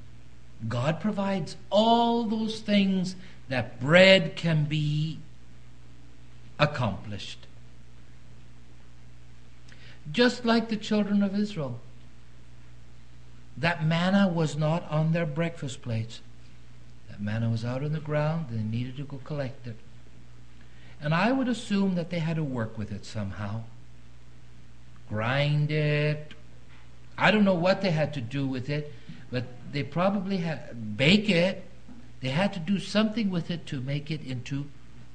God 0.67 1.01
provides 1.01 1.58
all 1.69 2.23
those 2.23 2.62
things 2.62 3.15
that 3.49 3.82
bread 3.82 4.38
can 4.38 4.63
be 4.63 5.19
accomplished 6.58 7.44
just 10.12 10.46
like 10.46 10.70
the 10.70 10.78
children 10.78 11.24
of 11.24 11.38
Israel. 11.38 11.80
That 13.58 13.86
manna 13.86 14.28
was 14.28 14.56
not 14.56 14.89
on 14.89 15.13
their 15.13 15.26
breakfast 15.26 15.82
plates. 15.82 16.22
That 17.10 17.22
manna 17.22 17.50
was 17.50 17.63
out 17.63 17.84
on 17.84 17.94
the 17.94 18.00
ground, 18.00 18.48
and 18.50 18.60
they 18.60 18.78
needed 18.78 18.98
to 18.98 19.04
go 19.04 19.18
collect 19.24 19.68
it. 19.68 19.78
And 21.02 21.13
I 21.13 21.32
would 21.32 21.48
assume 21.48 21.96
that 21.96 22.10
they 22.10 22.20
had 22.20 22.36
to 22.36 22.44
work 22.44 22.78
with 22.78 22.91
it 22.91 23.06
somehow. 23.06 23.63
Grind 25.08 25.72
it. 25.72 26.34
I 27.18 27.32
don't 27.32 27.46
know 27.46 27.54
what 27.54 27.82
they 27.82 27.91
had 27.91 28.13
to 28.15 28.22
do 28.22 28.46
with 28.46 28.70
it, 28.70 28.94
but 29.32 29.46
they 29.72 29.84
probably 29.84 30.38
had 30.38 30.98
bake 30.98 31.30
it. 31.30 31.63
They 32.22 32.30
had 32.30 32.54
to 32.54 32.60
do 32.60 32.80
something 32.80 33.30
with 33.30 33.52
it 33.52 33.65
to 33.68 33.80
make 33.80 34.10
it 34.12 34.22
into 34.26 34.65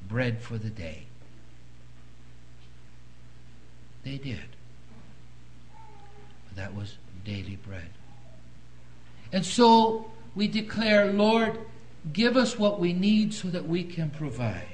bread 0.08 0.40
for 0.40 0.58
the 0.58 0.70
day. 0.70 1.06
They 4.04 4.16
did. 4.16 4.56
That 6.56 6.74
was 6.74 6.96
daily 7.24 7.56
bread. 7.56 7.90
And 9.32 9.46
so 9.46 10.10
we 10.34 10.48
declare, 10.48 11.12
Lord, 11.12 11.58
give 12.12 12.36
us 12.36 12.58
what 12.58 12.80
we 12.80 12.92
need 12.92 13.34
so 13.34 13.48
that 13.48 13.66
we 13.66 13.84
can 13.84 14.10
provide. 14.10 14.66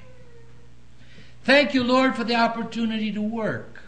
Thank 1.44 1.74
you, 1.74 1.84
Lord, 1.84 2.16
for 2.16 2.24
the 2.24 2.34
opportunity 2.34 3.12
to 3.12 3.22
work. 3.22 3.82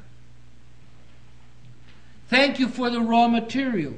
Thank 2.28 2.58
you 2.58 2.68
for 2.68 2.90
the 2.90 3.00
raw 3.00 3.26
materials, 3.26 3.96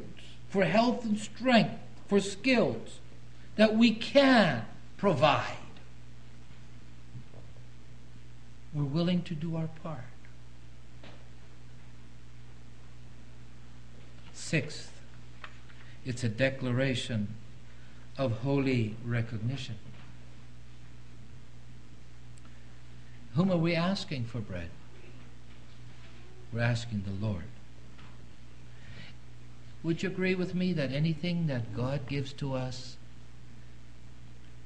for 0.48 0.64
health 0.64 1.04
and 1.04 1.18
strength, 1.18 1.74
for 2.06 2.20
skills 2.20 3.00
that 3.56 3.76
we 3.76 3.92
can 3.92 4.64
provide. 4.96 5.56
We're 8.72 8.84
willing 8.84 9.22
to 9.22 9.34
do 9.34 9.56
our 9.56 9.68
part. 9.82 10.09
Sixth, 14.50 14.90
it's 16.04 16.24
a 16.24 16.28
declaration 16.28 17.36
of 18.18 18.40
holy 18.40 18.96
recognition. 19.04 19.76
Whom 23.36 23.52
are 23.52 23.56
we 23.56 23.76
asking 23.76 24.24
for 24.24 24.40
bread? 24.40 24.70
We're 26.52 26.62
asking 26.62 27.04
the 27.06 27.24
Lord. 27.24 27.44
Would 29.84 30.02
you 30.02 30.08
agree 30.08 30.34
with 30.34 30.52
me 30.52 30.72
that 30.72 30.90
anything 30.90 31.46
that 31.46 31.72
God 31.72 32.08
gives 32.08 32.32
to 32.32 32.54
us 32.54 32.96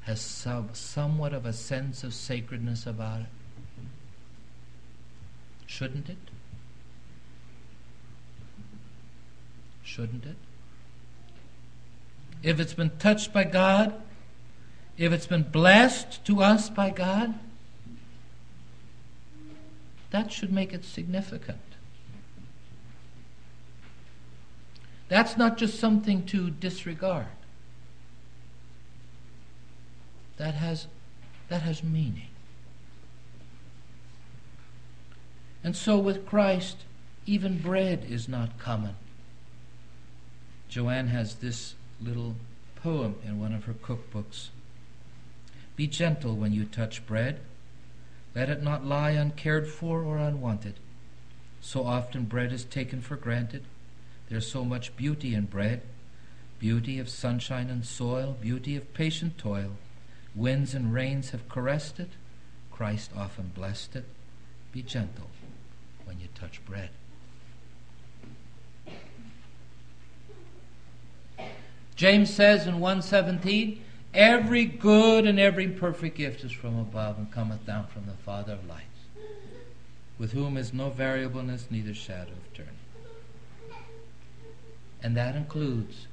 has 0.04 0.18
some, 0.18 0.70
somewhat 0.72 1.34
of 1.34 1.44
a 1.44 1.52
sense 1.52 2.02
of 2.02 2.14
sacredness 2.14 2.86
about 2.86 3.20
it? 3.20 3.26
Shouldn't 5.66 6.08
it? 6.08 6.16
Shouldn't 9.84 10.24
it? 10.24 10.36
If 12.42 12.58
it's 12.58 12.74
been 12.74 12.90
touched 12.98 13.32
by 13.32 13.44
God, 13.44 13.94
if 14.96 15.12
it's 15.12 15.26
been 15.26 15.44
blessed 15.44 16.24
to 16.24 16.42
us 16.42 16.68
by 16.68 16.90
God, 16.90 17.34
that 20.10 20.32
should 20.32 20.52
make 20.52 20.72
it 20.72 20.84
significant. 20.84 21.58
That's 25.08 25.36
not 25.36 25.58
just 25.58 25.78
something 25.78 26.24
to 26.26 26.50
disregard. 26.50 27.26
That 30.36 30.54
has, 30.54 30.86
that 31.48 31.62
has 31.62 31.82
meaning. 31.82 32.28
And 35.62 35.76
so 35.76 35.98
with 35.98 36.26
Christ, 36.26 36.78
even 37.26 37.58
bread 37.58 38.06
is 38.08 38.28
not 38.28 38.58
common. 38.58 38.96
Joanne 40.74 41.06
has 41.06 41.36
this 41.36 41.76
little 42.00 42.34
poem 42.74 43.14
in 43.24 43.38
one 43.38 43.54
of 43.54 43.62
her 43.66 43.74
cookbooks. 43.74 44.48
Be 45.76 45.86
gentle 45.86 46.34
when 46.34 46.52
you 46.52 46.64
touch 46.64 47.06
bread. 47.06 47.38
Let 48.34 48.50
it 48.50 48.60
not 48.60 48.84
lie 48.84 49.12
uncared 49.12 49.68
for 49.68 50.02
or 50.02 50.18
unwanted. 50.18 50.74
So 51.60 51.86
often 51.86 52.24
bread 52.24 52.52
is 52.52 52.64
taken 52.64 53.02
for 53.02 53.14
granted. 53.14 53.62
There's 54.28 54.50
so 54.50 54.64
much 54.64 54.96
beauty 54.96 55.32
in 55.32 55.44
bread 55.44 55.82
beauty 56.58 56.98
of 56.98 57.08
sunshine 57.08 57.70
and 57.70 57.86
soil, 57.86 58.36
beauty 58.40 58.74
of 58.74 58.92
patient 58.94 59.38
toil. 59.38 59.76
Winds 60.34 60.74
and 60.74 60.92
rains 60.92 61.30
have 61.30 61.48
caressed 61.48 62.00
it. 62.00 62.10
Christ 62.72 63.12
often 63.16 63.52
blessed 63.54 63.94
it. 63.94 64.06
Be 64.72 64.82
gentle 64.82 65.30
when 66.04 66.18
you 66.18 66.26
touch 66.34 66.64
bread. 66.64 66.90
James 72.04 72.28
says 72.28 72.66
in 72.66 72.80
117, 72.80 73.82
Every 74.12 74.66
good 74.66 75.26
and 75.26 75.40
every 75.40 75.68
perfect 75.68 76.18
gift 76.18 76.44
is 76.44 76.52
from 76.52 76.78
above 76.78 77.16
and 77.16 77.32
cometh 77.32 77.64
down 77.64 77.86
from 77.86 78.04
the 78.04 78.12
Father 78.12 78.52
of 78.52 78.68
lights, 78.68 79.06
with 80.18 80.32
whom 80.32 80.58
is 80.58 80.74
no 80.74 80.90
variableness, 80.90 81.68
neither 81.70 81.94
shadow 81.94 82.32
of 82.32 82.52
turning. 82.52 82.74
And 85.02 85.16
that 85.16 85.34
includes 85.34 86.06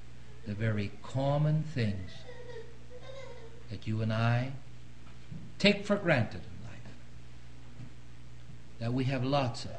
the 0.47 0.53
very 0.53 0.93
common 1.03 1.63
things 1.63 2.11
that 3.69 3.85
you 3.85 4.01
and 4.01 4.13
I 4.13 4.53
take 5.59 5.85
for 5.85 5.97
granted 5.97 6.39
in 6.39 6.69
life, 6.69 6.95
that 8.79 8.93
we 8.93 9.03
have 9.03 9.25
lots 9.25 9.65
of, 9.65 9.71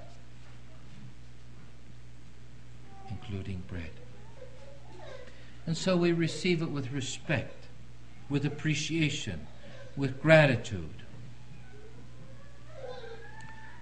including 3.09 3.63
bread. 3.67 4.02
And 5.73 5.79
so 5.79 5.97
we 5.97 6.13
receive 6.13 6.61
it 6.61 6.71
with 6.71 6.93
respect, 6.93 7.65
with 8.29 8.45
appreciation, 8.45 9.47
with 9.97 10.21
gratitude. 10.21 11.03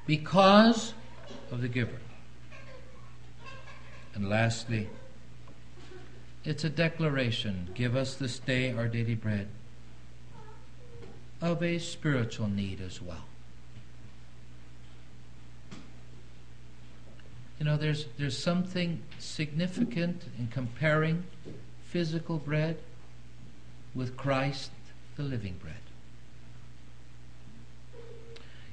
Because 0.06 0.94
of 1.50 1.62
the 1.62 1.66
giver. 1.66 1.98
And 4.14 4.28
lastly, 4.28 4.88
it's 6.44 6.62
a 6.62 6.70
declaration 6.70 7.70
give 7.74 7.96
us 7.96 8.14
this 8.14 8.38
day 8.38 8.70
our 8.72 8.86
daily 8.86 9.16
bread 9.16 9.48
of 11.42 11.60
a 11.60 11.80
spiritual 11.80 12.46
need 12.46 12.80
as 12.80 13.02
well. 13.02 13.24
You 17.58 17.66
know, 17.66 17.76
there's, 17.76 18.06
there's 18.16 18.38
something 18.38 19.02
significant 19.18 20.22
in 20.38 20.46
comparing 20.46 21.24
physical 21.90 22.38
bread 22.38 22.76
with 23.96 24.16
Christ, 24.16 24.70
the 25.16 25.24
living 25.24 25.56
bread. 25.60 25.74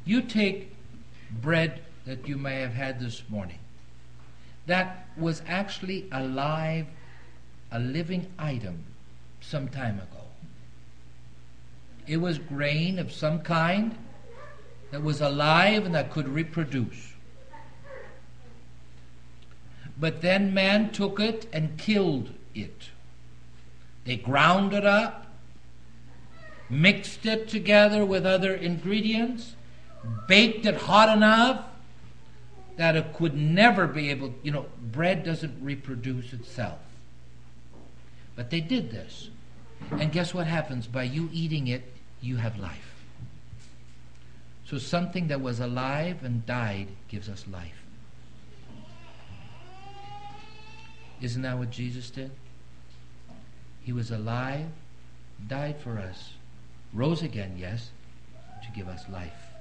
You 0.05 0.21
take 0.21 0.71
bread 1.41 1.81
that 2.05 2.27
you 2.27 2.37
may 2.37 2.61
have 2.61 2.73
had 2.73 2.99
this 2.99 3.23
morning 3.27 3.57
that 4.67 5.07
was 5.17 5.41
actually 5.47 6.07
alive, 6.11 6.85
a 7.71 7.79
living 7.79 8.27
item 8.37 8.83
some 9.41 9.67
time 9.67 9.95
ago. 9.95 10.23
It 12.05 12.17
was 12.17 12.37
grain 12.37 12.99
of 12.99 13.11
some 13.11 13.39
kind 13.39 13.97
that 14.91 15.01
was 15.01 15.21
alive 15.21 15.85
and 15.85 15.95
that 15.95 16.11
could 16.11 16.27
reproduce. 16.27 17.13
But 19.99 20.21
then 20.21 20.53
man 20.53 20.91
took 20.91 21.19
it 21.19 21.47
and 21.51 21.77
killed 21.77 22.29
it. 22.53 22.89
They 24.07 24.15
ground 24.15 24.73
it 24.73 24.85
up, 24.85 25.27
mixed 26.69 27.25
it 27.25 27.49
together 27.49 28.05
with 28.05 28.25
other 28.25 28.53
ingredients, 28.53 29.53
baked 30.29 30.65
it 30.65 30.75
hot 30.77 31.09
enough 31.09 31.65
that 32.77 32.95
it 32.95 33.13
could 33.13 33.35
never 33.35 33.85
be 33.85 34.09
able, 34.09 34.33
you 34.43 34.51
know, 34.53 34.67
bread 34.81 35.25
doesn't 35.25 35.61
reproduce 35.61 36.31
itself. 36.31 36.79
But 38.37 38.49
they 38.49 38.61
did 38.61 38.91
this. 38.91 39.29
And 39.91 40.09
guess 40.09 40.33
what 40.33 40.47
happens? 40.47 40.87
By 40.87 41.03
you 41.03 41.29
eating 41.33 41.67
it, 41.67 41.83
you 42.21 42.37
have 42.37 42.57
life. 42.57 42.95
So 44.63 44.77
something 44.77 45.27
that 45.27 45.41
was 45.41 45.59
alive 45.59 46.23
and 46.23 46.45
died 46.45 46.87
gives 47.09 47.27
us 47.27 47.43
life. 47.51 47.83
Isn't 51.19 51.41
that 51.41 51.57
what 51.57 51.71
Jesus 51.71 52.09
did? 52.09 52.31
He 53.87 53.93
was 53.93 54.11
alive, 54.11 54.67
died 55.47 55.77
for 55.79 55.97
us, 55.97 56.33
rose 56.91 57.21
again, 57.21 57.55
yes, 57.57 57.91
to 58.61 58.69
give 58.75 58.89
us 58.89 59.07
life. 59.07 59.53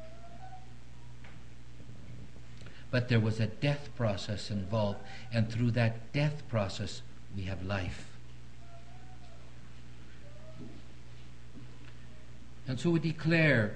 But 2.90 3.08
there 3.08 3.20
was 3.20 3.38
a 3.38 3.46
death 3.46 3.88
process 3.94 4.50
involved, 4.50 4.98
and 5.32 5.48
through 5.48 5.70
that 5.70 6.12
death 6.12 6.42
process, 6.48 7.02
we 7.36 7.44
have 7.44 7.62
life. 7.62 8.16
And 12.66 12.80
so 12.80 12.90
we 12.90 12.98
declare 12.98 13.74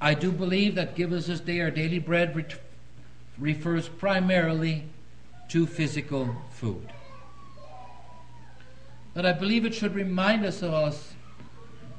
I 0.00 0.14
do 0.14 0.32
believe 0.32 0.74
that 0.76 0.96
give 0.96 1.12
us 1.12 1.26
this 1.26 1.40
day 1.40 1.60
our 1.60 1.70
daily 1.70 1.98
bread 1.98 2.56
refers 3.38 3.90
primarily 3.90 4.84
to 5.48 5.66
physical 5.66 6.34
food. 6.52 6.90
But 9.18 9.26
I 9.26 9.32
believe 9.32 9.64
it 9.64 9.74
should 9.74 9.96
remind 9.96 10.46
us 10.46 10.62
of 10.62 10.72
us, 10.72 11.12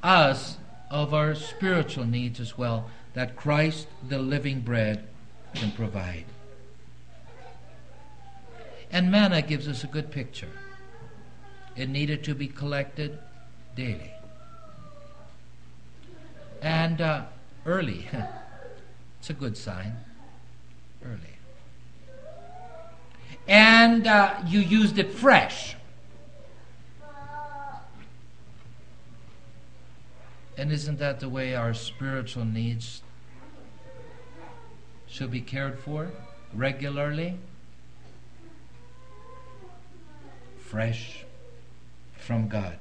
us 0.01 0.55
of 0.89 1.13
our 1.13 1.35
spiritual 1.35 2.05
needs 2.05 2.39
as 2.39 2.57
well, 2.57 2.89
that 3.13 3.35
Christ, 3.35 3.87
the 4.07 4.19
living 4.19 4.61
bread, 4.61 5.05
can 5.53 5.73
provide. 5.73 6.23
And 8.89 9.11
manna 9.11 9.41
gives 9.41 9.67
us 9.67 9.83
a 9.83 9.87
good 9.87 10.11
picture. 10.11 10.47
It 11.75 11.89
needed 11.89 12.23
to 12.23 12.33
be 12.33 12.47
collected 12.47 13.19
daily. 13.75 14.13
And 16.61 17.01
uh, 17.01 17.25
early. 17.65 18.07
it's 19.19 19.29
a 19.29 19.33
good 19.33 19.57
sign. 19.57 19.97
Early. 21.03 21.35
And 23.45 24.07
uh, 24.07 24.35
you 24.47 24.61
used 24.61 24.97
it 24.97 25.11
fresh. 25.11 25.75
And 30.59 30.73
isn't 30.73 30.99
that 30.99 31.21
the 31.21 31.29
way 31.29 31.55
our 31.55 31.73
spiritual 31.73 32.43
needs 32.43 33.01
should 35.07 35.31
be 35.31 35.39
cared 35.39 35.79
for 35.79 36.11
regularly? 36.53 37.37
Fresh 40.57 41.23
from 42.17 42.49
God. 42.49 42.77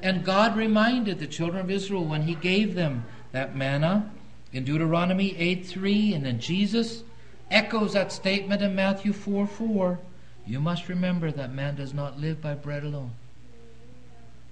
And 0.00 0.24
God 0.24 0.56
reminded 0.56 1.18
the 1.18 1.26
children 1.26 1.60
of 1.60 1.72
Israel 1.72 2.04
when 2.04 2.22
He 2.22 2.36
gave 2.36 2.76
them 2.76 3.04
that 3.32 3.56
manna 3.56 4.12
in 4.52 4.62
Deuteronomy 4.62 5.36
8 5.36 5.66
3, 5.66 6.14
and 6.14 6.24
then 6.24 6.38
Jesus 6.38 7.02
echoes 7.50 7.94
that 7.94 8.12
statement 8.12 8.62
in 8.62 8.76
Matthew 8.76 9.12
4 9.12 9.48
4. 9.48 9.98
You 10.46 10.60
must 10.60 10.88
remember 10.88 11.32
that 11.32 11.52
man 11.52 11.74
does 11.74 11.92
not 11.92 12.20
live 12.20 12.40
by 12.40 12.54
bread 12.54 12.84
alone 12.84 13.10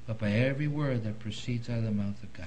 but 0.07 0.19
by 0.19 0.31
every 0.31 0.69
word 0.69 1.05
that 1.05 1.19
proceeds 1.19 1.69
out 1.69 1.79
of 1.79 1.85
the 1.85 1.91
mouth 1.91 2.23
of 2.23 2.33
God. 2.33 2.47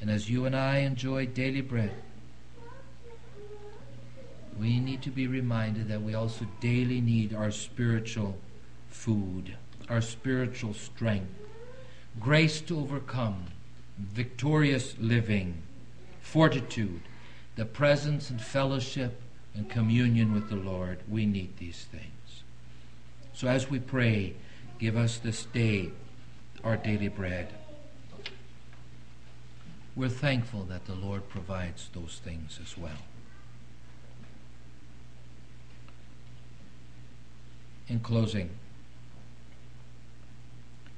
And 0.00 0.10
as 0.10 0.28
you 0.28 0.44
and 0.44 0.54
I 0.54 0.78
enjoy 0.78 1.26
daily 1.26 1.60
bread, 1.60 1.92
we 4.58 4.80
need 4.80 5.02
to 5.02 5.10
be 5.10 5.26
reminded 5.26 5.88
that 5.88 6.02
we 6.02 6.14
also 6.14 6.46
daily 6.60 7.00
need 7.00 7.34
our 7.34 7.50
spiritual 7.50 8.36
food, 8.88 9.56
our 9.88 10.00
spiritual 10.00 10.74
strength, 10.74 11.30
grace 12.18 12.60
to 12.62 12.78
overcome, 12.78 13.44
victorious 13.98 14.94
living, 14.98 15.62
fortitude, 16.20 17.00
the 17.56 17.64
presence 17.64 18.30
and 18.30 18.40
fellowship 18.40 19.20
and 19.54 19.68
communion 19.68 20.32
with 20.32 20.48
the 20.48 20.56
Lord. 20.56 21.00
We 21.08 21.26
need 21.26 21.56
these 21.58 21.86
things. 21.90 22.17
So 23.38 23.46
as 23.46 23.70
we 23.70 23.78
pray, 23.78 24.34
give 24.80 24.96
us 24.96 25.18
this 25.18 25.44
day 25.44 25.90
our 26.64 26.76
daily 26.76 27.06
bread. 27.06 27.54
We're 29.94 30.08
thankful 30.08 30.64
that 30.64 30.86
the 30.86 30.96
Lord 30.96 31.28
provides 31.28 31.88
those 31.94 32.20
things 32.24 32.58
as 32.60 32.76
well. 32.76 32.98
In 37.86 38.00
closing, 38.00 38.50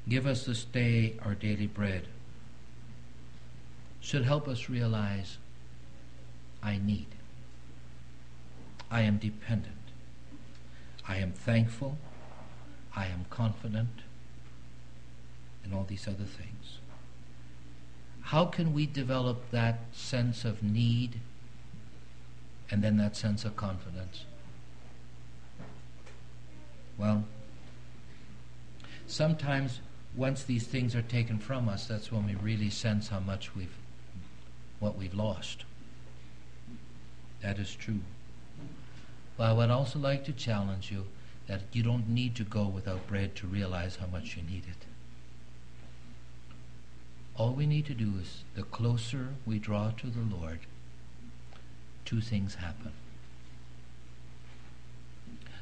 give 0.09 0.27
us 0.27 0.47
this 0.47 0.65
day 0.65 1.17
our 1.23 1.35
daily 1.35 1.67
bread 1.67 2.09
should 4.01 4.25
help 4.25 4.49
us 4.49 4.71
realize 4.71 5.37
I 6.63 6.79
need, 6.79 7.09
I 8.91 9.03
am 9.03 9.19
dependent, 9.19 9.93
I 11.07 11.19
am 11.19 11.33
thankful. 11.33 11.99
I 12.95 13.07
am 13.07 13.27
confident. 13.31 14.03
And 15.65 15.75
all 15.75 15.85
these 15.85 16.09
other 16.09 16.25
things. 16.25 16.79
How 18.23 18.45
can 18.45 18.73
we 18.73 18.87
develop 18.87 19.51
that 19.51 19.81
sense 19.93 20.45
of 20.45 20.63
need 20.63 21.21
and 22.71 22.83
then 22.83 22.97
that 22.97 23.17
sense 23.17 23.45
of 23.45 23.57
confidence? 23.57 24.25
Well, 26.97 27.25
sometimes 29.07 29.81
once 30.17 30.45
these 30.45 30.67
things 30.67 30.95
are 30.95 31.03
taken 31.03 31.39
from 31.39 31.69
us, 31.69 31.87
that's 31.87 32.13
when 32.13 32.27
we 32.27 32.35
really 32.35 32.71
sense 32.71 33.09
how 33.09 33.21
much 33.21 33.55
we've 33.55 33.75
what 34.79 34.97
we've 34.97 35.15
lost. 35.15 35.65
That 37.43 37.59
is 37.59 37.75
true. 37.75 38.01
But 39.37 39.45
I 39.45 39.53
would 39.53 39.71
also 39.71 39.99
like 39.99 40.25
to 40.25 40.33
challenge 40.33 40.91
you 40.91 41.07
that 41.51 41.63
you 41.73 41.83
don't 41.83 42.09
need 42.09 42.37
to 42.37 42.45
go 42.45 42.63
without 42.63 43.09
bread 43.09 43.35
to 43.35 43.45
realize 43.45 43.97
how 43.97 44.07
much 44.07 44.37
you 44.37 44.43
need 44.45 44.63
it. 44.71 44.87
All 47.37 47.55
we 47.55 47.67
need 47.67 47.87
to 47.87 47.95
do 47.95 48.13
is 48.21 48.45
the 48.55 48.63
closer 48.63 49.31
we 49.45 49.59
draw 49.59 49.91
to 49.91 50.07
the 50.07 50.37
Lord, 50.37 50.61
two 52.05 52.21
things 52.21 52.55
happen. 52.55 52.93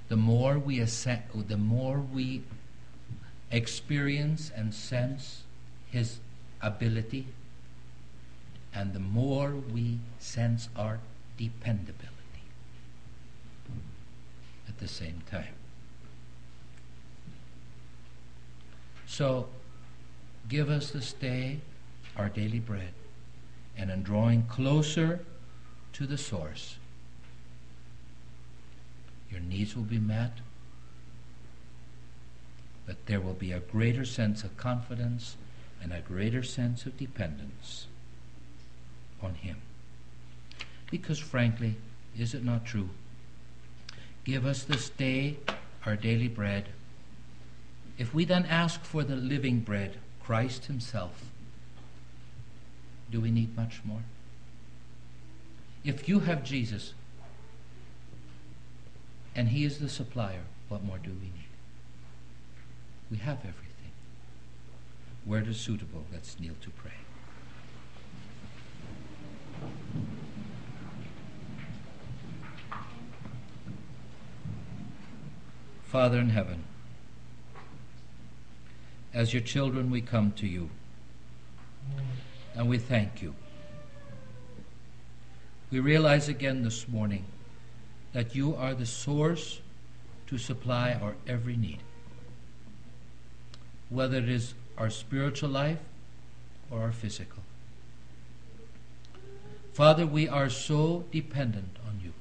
The 0.08 0.16
more 0.16 0.58
we 0.58 0.78
ascend, 0.78 1.22
the 1.48 1.56
more 1.56 2.00
we 2.00 2.42
experience 3.50 4.52
and 4.54 4.74
sense 4.74 5.44
his 5.90 6.18
ability, 6.60 7.28
and 8.74 8.92
the 8.92 9.00
more 9.00 9.52
we 9.52 10.00
sense 10.18 10.68
our 10.76 10.98
dependability 11.38 12.42
at 14.68 14.76
the 14.80 14.88
same 14.88 15.22
time. 15.30 15.54
So, 19.08 19.48
give 20.48 20.68
us 20.68 20.90
this 20.90 21.12
day 21.14 21.60
our 22.14 22.28
daily 22.28 22.60
bread, 22.60 22.92
and 23.76 23.90
in 23.90 24.02
drawing 24.02 24.42
closer 24.44 25.24
to 25.94 26.06
the 26.06 26.18
source, 26.18 26.76
your 29.30 29.40
needs 29.40 29.74
will 29.74 29.84
be 29.84 29.98
met, 29.98 30.32
but 32.86 33.06
there 33.06 33.20
will 33.20 33.32
be 33.32 33.50
a 33.50 33.60
greater 33.60 34.04
sense 34.04 34.44
of 34.44 34.56
confidence 34.58 35.36
and 35.82 35.92
a 35.92 36.00
greater 36.00 36.42
sense 36.42 36.84
of 36.84 36.98
dependence 36.98 37.86
on 39.22 39.34
Him. 39.34 39.56
Because, 40.90 41.18
frankly, 41.18 41.76
is 42.16 42.34
it 42.34 42.44
not 42.44 42.66
true? 42.66 42.90
Give 44.24 44.44
us 44.44 44.64
this 44.64 44.90
day 44.90 45.38
our 45.86 45.96
daily 45.96 46.28
bread. 46.28 46.68
If 47.98 48.14
we 48.14 48.24
then 48.24 48.46
ask 48.46 48.84
for 48.84 49.02
the 49.02 49.16
living 49.16 49.60
bread, 49.60 49.98
Christ 50.22 50.66
Himself, 50.66 51.24
do 53.10 53.20
we 53.20 53.32
need 53.32 53.56
much 53.56 53.80
more? 53.84 54.02
If 55.84 56.08
you 56.08 56.20
have 56.20 56.44
Jesus 56.44 56.94
and 59.34 59.48
He 59.48 59.64
is 59.64 59.78
the 59.78 59.88
supplier, 59.88 60.42
what 60.68 60.84
more 60.84 60.98
do 60.98 61.10
we 61.10 61.26
need? 61.26 61.48
We 63.10 63.16
have 63.18 63.38
everything. 63.38 63.92
Where 65.24 65.40
it 65.40 65.48
is 65.48 65.58
suitable, 65.58 66.04
let's 66.12 66.38
kneel 66.38 66.54
to 66.60 66.70
pray. 66.70 66.92
Father 75.84 76.18
in 76.18 76.30
heaven, 76.30 76.64
as 79.12 79.32
your 79.32 79.42
children, 79.42 79.90
we 79.90 80.00
come 80.00 80.32
to 80.32 80.46
you 80.46 80.70
and 82.54 82.68
we 82.68 82.78
thank 82.78 83.22
you. 83.22 83.34
We 85.70 85.80
realize 85.80 86.28
again 86.28 86.62
this 86.62 86.88
morning 86.88 87.24
that 88.12 88.34
you 88.34 88.54
are 88.54 88.74
the 88.74 88.86
source 88.86 89.60
to 90.26 90.38
supply 90.38 90.98
our 91.00 91.14
every 91.26 91.56
need, 91.56 91.78
whether 93.90 94.18
it 94.18 94.28
is 94.28 94.54
our 94.76 94.90
spiritual 94.90 95.50
life 95.50 95.78
or 96.70 96.80
our 96.80 96.92
physical. 96.92 97.42
Father, 99.72 100.06
we 100.06 100.28
are 100.28 100.50
so 100.50 101.04
dependent 101.12 101.76
on 101.86 102.00
you. 102.02 102.12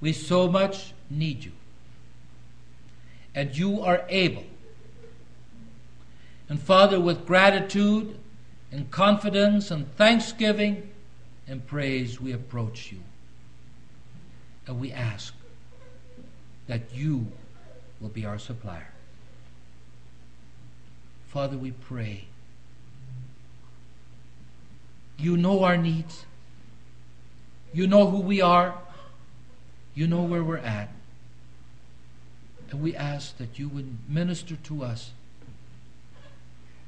We 0.00 0.12
so 0.12 0.48
much 0.48 0.92
need 1.08 1.44
you 1.44 1.52
and 3.34 3.56
you 3.56 3.82
are 3.82 4.04
able. 4.08 4.44
And 6.48 6.60
Father, 6.60 7.00
with 7.00 7.26
gratitude 7.26 8.18
and 8.70 8.90
confidence 8.90 9.70
and 9.70 9.94
thanksgiving 9.96 10.90
and 11.46 11.66
praise, 11.66 12.20
we 12.20 12.32
approach 12.32 12.92
you. 12.92 13.00
And 14.66 14.80
we 14.80 14.92
ask 14.92 15.34
that 16.66 16.82
you 16.92 17.26
will 18.00 18.08
be 18.08 18.24
our 18.24 18.38
supplier. 18.38 18.88
Father, 21.28 21.56
we 21.56 21.72
pray. 21.72 22.26
You 25.18 25.36
know 25.36 25.64
our 25.64 25.76
needs. 25.76 26.24
You 27.72 27.86
know 27.86 28.10
who 28.10 28.20
we 28.20 28.40
are. 28.40 28.78
You 29.94 30.06
know 30.06 30.22
where 30.22 30.44
we're 30.44 30.58
at. 30.58 30.90
And 32.70 32.82
we 32.82 32.96
ask 32.96 33.36
that 33.38 33.58
you 33.58 33.68
would 33.68 33.98
minister 34.08 34.56
to 34.56 34.84
us, 34.84 35.12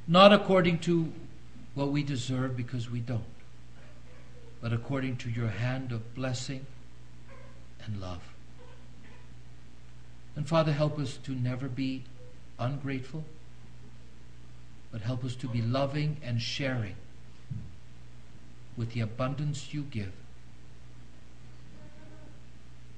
not 0.09 0.33
according 0.33 0.79
to 0.79 1.13
what 1.75 1.91
we 1.91 2.03
deserve 2.03 2.57
because 2.57 2.91
we 2.91 3.01
don't, 3.01 3.25
but 4.61 4.73
according 4.73 5.17
to 5.17 5.31
your 5.31 5.49
hand 5.49 5.93
of 5.93 6.15
blessing 6.15 6.67
and 7.85 8.01
love. 8.01 8.23
And 10.35 10.47
Father, 10.49 10.73
help 10.73 10.99
us 10.99 11.17
to 11.25 11.33
never 11.33 11.69
be 11.69 12.05
ungrateful, 12.59 13.25
but 14.93 15.01
help 15.01 15.25
us 15.25 15.35
to 15.37 15.49
be 15.49 15.63
loving 15.63 16.19
and 16.23 16.41
sharing 16.41 16.97
with 18.77 18.93
the 18.93 19.01
abundance 19.01 19.73
you 19.73 19.83
give 19.83 20.13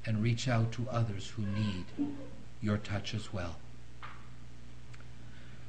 and 0.05 0.23
reach 0.23 0.49
out 0.49 0.73
to 0.73 0.89
others 0.91 1.33
who 1.37 1.43
need 1.43 1.85
your 2.61 2.79
touch 2.79 3.15
as 3.15 3.33
well. 3.33 3.57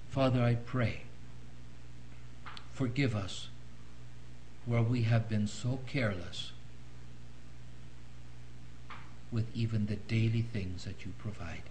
Father, 0.09 0.41
I 0.41 0.55
pray, 0.55 1.01
forgive 2.79 3.13
us 3.13 3.49
where 4.65 4.81
we 4.81 5.01
have 5.01 5.27
been 5.27 5.45
so 5.45 5.79
careless 5.85 6.53
with 9.33 9.45
even 9.53 9.87
the 9.87 9.97
daily 9.97 10.41
things 10.41 10.85
that 10.85 11.05
you 11.05 11.11
provide. 11.17 11.63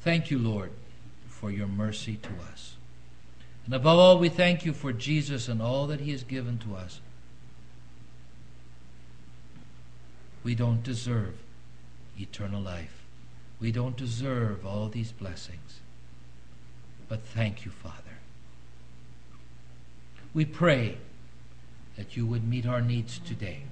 Thank 0.00 0.30
you, 0.30 0.38
Lord, 0.38 0.70
for 1.28 1.50
your 1.50 1.66
mercy 1.66 2.16
to 2.22 2.30
us. 2.50 2.76
And 3.66 3.74
above 3.74 3.98
all, 3.98 4.18
we 4.18 4.30
thank 4.30 4.64
you 4.64 4.72
for 4.72 4.94
Jesus 4.94 5.46
and 5.46 5.60
all 5.60 5.86
that 5.88 6.00
he 6.00 6.12
has 6.12 6.24
given 6.24 6.56
to 6.60 6.76
us. 6.76 7.02
We 10.42 10.54
don't 10.54 10.82
deserve 10.82 11.34
eternal 12.18 12.62
life. 12.62 13.02
We 13.60 13.70
don't 13.70 13.98
deserve 13.98 14.64
all 14.64 14.88
these 14.88 15.12
blessings. 15.12 15.80
But 17.08 17.22
thank 17.22 17.64
you, 17.64 17.70
Father. 17.70 17.94
We 20.34 20.44
pray 20.44 20.98
that 21.96 22.16
you 22.16 22.26
would 22.26 22.46
meet 22.46 22.66
our 22.66 22.80
needs 22.80 23.18
today. 23.18 23.62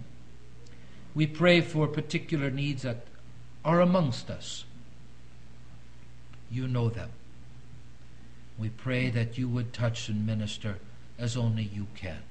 We 1.15 1.27
pray 1.27 1.61
for 1.61 1.87
particular 1.87 2.51
needs 2.51 2.83
that 2.83 3.07
are 3.65 3.81
amongst 3.81 4.31
us. 4.31 4.65
You 6.51 6.67
know 6.67 6.89
them. 6.89 7.11
We 8.59 8.71
pray 8.71 9.11
that 9.11 9.37
you 9.37 9.49
would 9.49 9.73
touch 9.73 10.09
and 10.09 10.27
minister 10.27 10.79
as 11.19 11.37
only 11.37 11.63
you 11.63 11.87
can. 11.95 12.23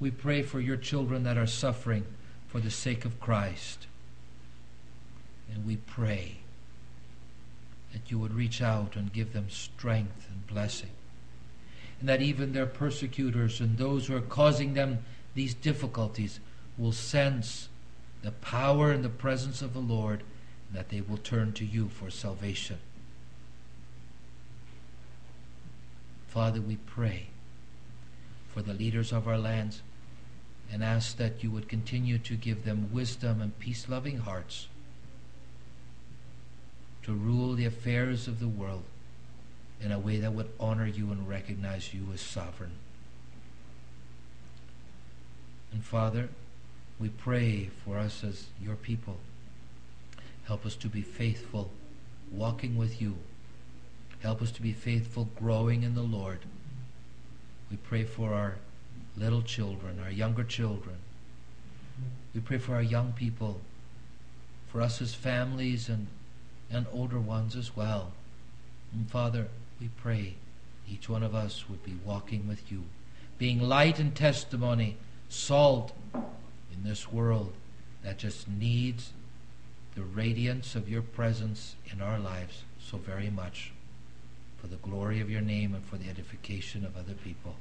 We 0.00 0.10
pray 0.10 0.42
for 0.42 0.60
your 0.60 0.76
children 0.76 1.22
that 1.24 1.38
are 1.38 1.46
suffering 1.46 2.04
for 2.48 2.60
the 2.60 2.70
sake 2.70 3.04
of 3.04 3.20
Christ. 3.20 3.86
And 5.52 5.64
we 5.64 5.76
pray 5.76 6.38
that 7.96 8.10
you 8.10 8.18
would 8.18 8.34
reach 8.34 8.60
out 8.60 8.94
and 8.94 9.10
give 9.10 9.32
them 9.32 9.48
strength 9.48 10.28
and 10.30 10.46
blessing. 10.46 10.90
And 11.98 12.06
that 12.10 12.20
even 12.20 12.52
their 12.52 12.66
persecutors 12.66 13.58
and 13.58 13.78
those 13.78 14.06
who 14.06 14.16
are 14.16 14.20
causing 14.20 14.74
them 14.74 14.98
these 15.34 15.54
difficulties 15.54 16.38
will 16.76 16.92
sense 16.92 17.70
the 18.20 18.32
power 18.32 18.92
and 18.92 19.02
the 19.02 19.08
presence 19.08 19.62
of 19.62 19.72
the 19.72 19.80
Lord, 19.80 20.20
and 20.68 20.78
that 20.78 20.90
they 20.90 21.00
will 21.00 21.16
turn 21.16 21.54
to 21.54 21.64
you 21.64 21.88
for 21.88 22.10
salvation. 22.10 22.76
Father, 26.28 26.60
we 26.60 26.76
pray 26.76 27.28
for 28.48 28.60
the 28.60 28.74
leaders 28.74 29.10
of 29.10 29.26
our 29.26 29.38
lands 29.38 29.80
and 30.70 30.84
ask 30.84 31.16
that 31.16 31.42
you 31.42 31.50
would 31.50 31.66
continue 31.66 32.18
to 32.18 32.34
give 32.34 32.66
them 32.66 32.90
wisdom 32.92 33.40
and 33.40 33.58
peace 33.58 33.88
loving 33.88 34.18
hearts 34.18 34.66
to 37.06 37.12
rule 37.12 37.54
the 37.54 37.64
affairs 37.64 38.26
of 38.26 38.40
the 38.40 38.48
world 38.48 38.82
in 39.80 39.92
a 39.92 39.98
way 39.98 40.18
that 40.18 40.32
would 40.32 40.50
honor 40.58 40.86
you 40.86 41.12
and 41.12 41.28
recognize 41.28 41.94
you 41.94 42.02
as 42.12 42.20
sovereign. 42.20 42.72
And 45.72 45.84
Father, 45.84 46.30
we 46.98 47.08
pray 47.08 47.70
for 47.84 47.96
us 47.96 48.24
as 48.24 48.46
your 48.60 48.74
people. 48.74 49.18
Help 50.46 50.66
us 50.66 50.74
to 50.76 50.88
be 50.88 51.02
faithful, 51.02 51.70
walking 52.32 52.76
with 52.76 53.00
you. 53.00 53.14
Help 54.20 54.42
us 54.42 54.50
to 54.50 54.62
be 54.62 54.72
faithful, 54.72 55.28
growing 55.38 55.84
in 55.84 55.94
the 55.94 56.02
Lord. 56.02 56.40
We 57.70 57.76
pray 57.76 58.02
for 58.02 58.34
our 58.34 58.56
little 59.16 59.42
children, 59.42 60.00
our 60.02 60.10
younger 60.10 60.42
children. 60.42 60.96
We 62.34 62.40
pray 62.40 62.58
for 62.58 62.74
our 62.74 62.82
young 62.82 63.12
people, 63.12 63.60
for 64.66 64.80
us 64.80 65.00
as 65.00 65.14
families 65.14 65.88
and 65.88 66.08
and 66.70 66.86
older 66.92 67.20
ones 67.20 67.56
as 67.56 67.76
well. 67.76 68.12
And 68.92 69.10
Father, 69.10 69.48
we 69.80 69.88
pray 69.88 70.34
each 70.88 71.08
one 71.08 71.22
of 71.22 71.34
us 71.34 71.68
would 71.68 71.84
be 71.84 71.96
walking 72.04 72.46
with 72.46 72.70
you, 72.70 72.84
being 73.38 73.60
light 73.60 73.98
and 73.98 74.14
testimony, 74.14 74.96
salt 75.28 75.92
in 76.14 76.84
this 76.84 77.10
world 77.10 77.52
that 78.02 78.18
just 78.18 78.48
needs 78.48 79.12
the 79.94 80.02
radiance 80.02 80.74
of 80.74 80.88
your 80.88 81.02
presence 81.02 81.74
in 81.92 82.00
our 82.00 82.18
lives 82.18 82.62
so 82.78 82.98
very 82.98 83.30
much 83.30 83.72
for 84.58 84.68
the 84.68 84.76
glory 84.76 85.20
of 85.20 85.30
your 85.30 85.40
name 85.40 85.74
and 85.74 85.84
for 85.84 85.96
the 85.96 86.08
edification 86.08 86.84
of 86.84 86.96
other 86.96 87.14
people. 87.14 87.56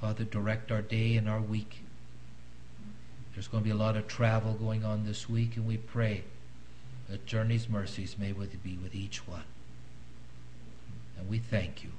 Father, 0.00 0.24
direct 0.24 0.72
our 0.72 0.82
day 0.82 1.16
and 1.16 1.28
our 1.28 1.40
week. 1.40 1.84
There's 3.34 3.46
going 3.46 3.62
to 3.62 3.64
be 3.64 3.72
a 3.72 3.76
lot 3.76 3.96
of 3.96 4.08
travel 4.08 4.54
going 4.54 4.84
on 4.84 5.06
this 5.06 5.28
week, 5.28 5.56
and 5.56 5.66
we 5.66 5.76
pray 5.76 6.24
that 7.12 7.26
journey's 7.26 7.68
mercies 7.68 8.16
may 8.18 8.32
with 8.32 8.62
be 8.62 8.78
with 8.82 8.94
each 8.94 9.28
one. 9.28 9.44
And 11.18 11.28
we 11.28 11.38
thank 11.38 11.84
you 11.84 11.90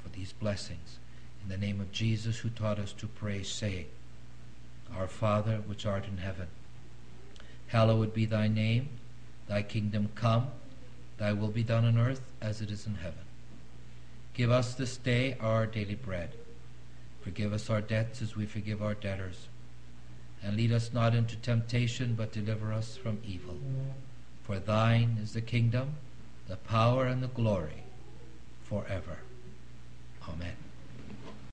for 0.00 0.08
these 0.10 0.32
blessings. 0.32 1.00
In 1.42 1.48
the 1.48 1.58
name 1.58 1.80
of 1.80 1.90
Jesus, 1.90 2.38
who 2.38 2.50
taught 2.50 2.78
us 2.78 2.92
to 2.92 3.08
pray, 3.08 3.42
saying, 3.42 3.86
Our 4.96 5.08
Father, 5.08 5.56
which 5.66 5.84
art 5.84 6.06
in 6.06 6.18
heaven, 6.18 6.46
hallowed 7.66 8.14
be 8.14 8.26
thy 8.26 8.46
name. 8.46 8.90
Thy 9.48 9.62
kingdom 9.62 10.10
come. 10.14 10.46
Thy 11.18 11.32
will 11.32 11.48
be 11.48 11.64
done 11.64 11.84
on 11.84 11.98
earth 11.98 12.22
as 12.40 12.60
it 12.60 12.70
is 12.70 12.86
in 12.86 12.94
heaven. 12.94 13.24
Give 14.34 14.52
us 14.52 14.74
this 14.74 14.96
day 14.96 15.36
our 15.40 15.66
daily 15.66 15.96
bread. 15.96 16.30
Forgive 17.22 17.52
us 17.52 17.68
our 17.68 17.80
debts 17.80 18.22
as 18.22 18.36
we 18.36 18.46
forgive 18.46 18.80
our 18.84 18.94
debtors. 18.94 19.48
And 20.44 20.56
lead 20.56 20.70
us 20.70 20.92
not 20.92 21.12
into 21.12 21.34
temptation, 21.34 22.14
but 22.14 22.30
deliver 22.30 22.72
us 22.72 22.96
from 22.96 23.18
evil. 23.26 23.58
For 24.44 24.58
thine 24.58 25.18
is 25.22 25.32
the 25.32 25.40
kingdom, 25.40 25.94
the 26.48 26.56
power, 26.56 27.06
and 27.06 27.22
the 27.22 27.28
glory 27.28 27.84
forever. 28.62 29.18
Amen. 30.28 30.63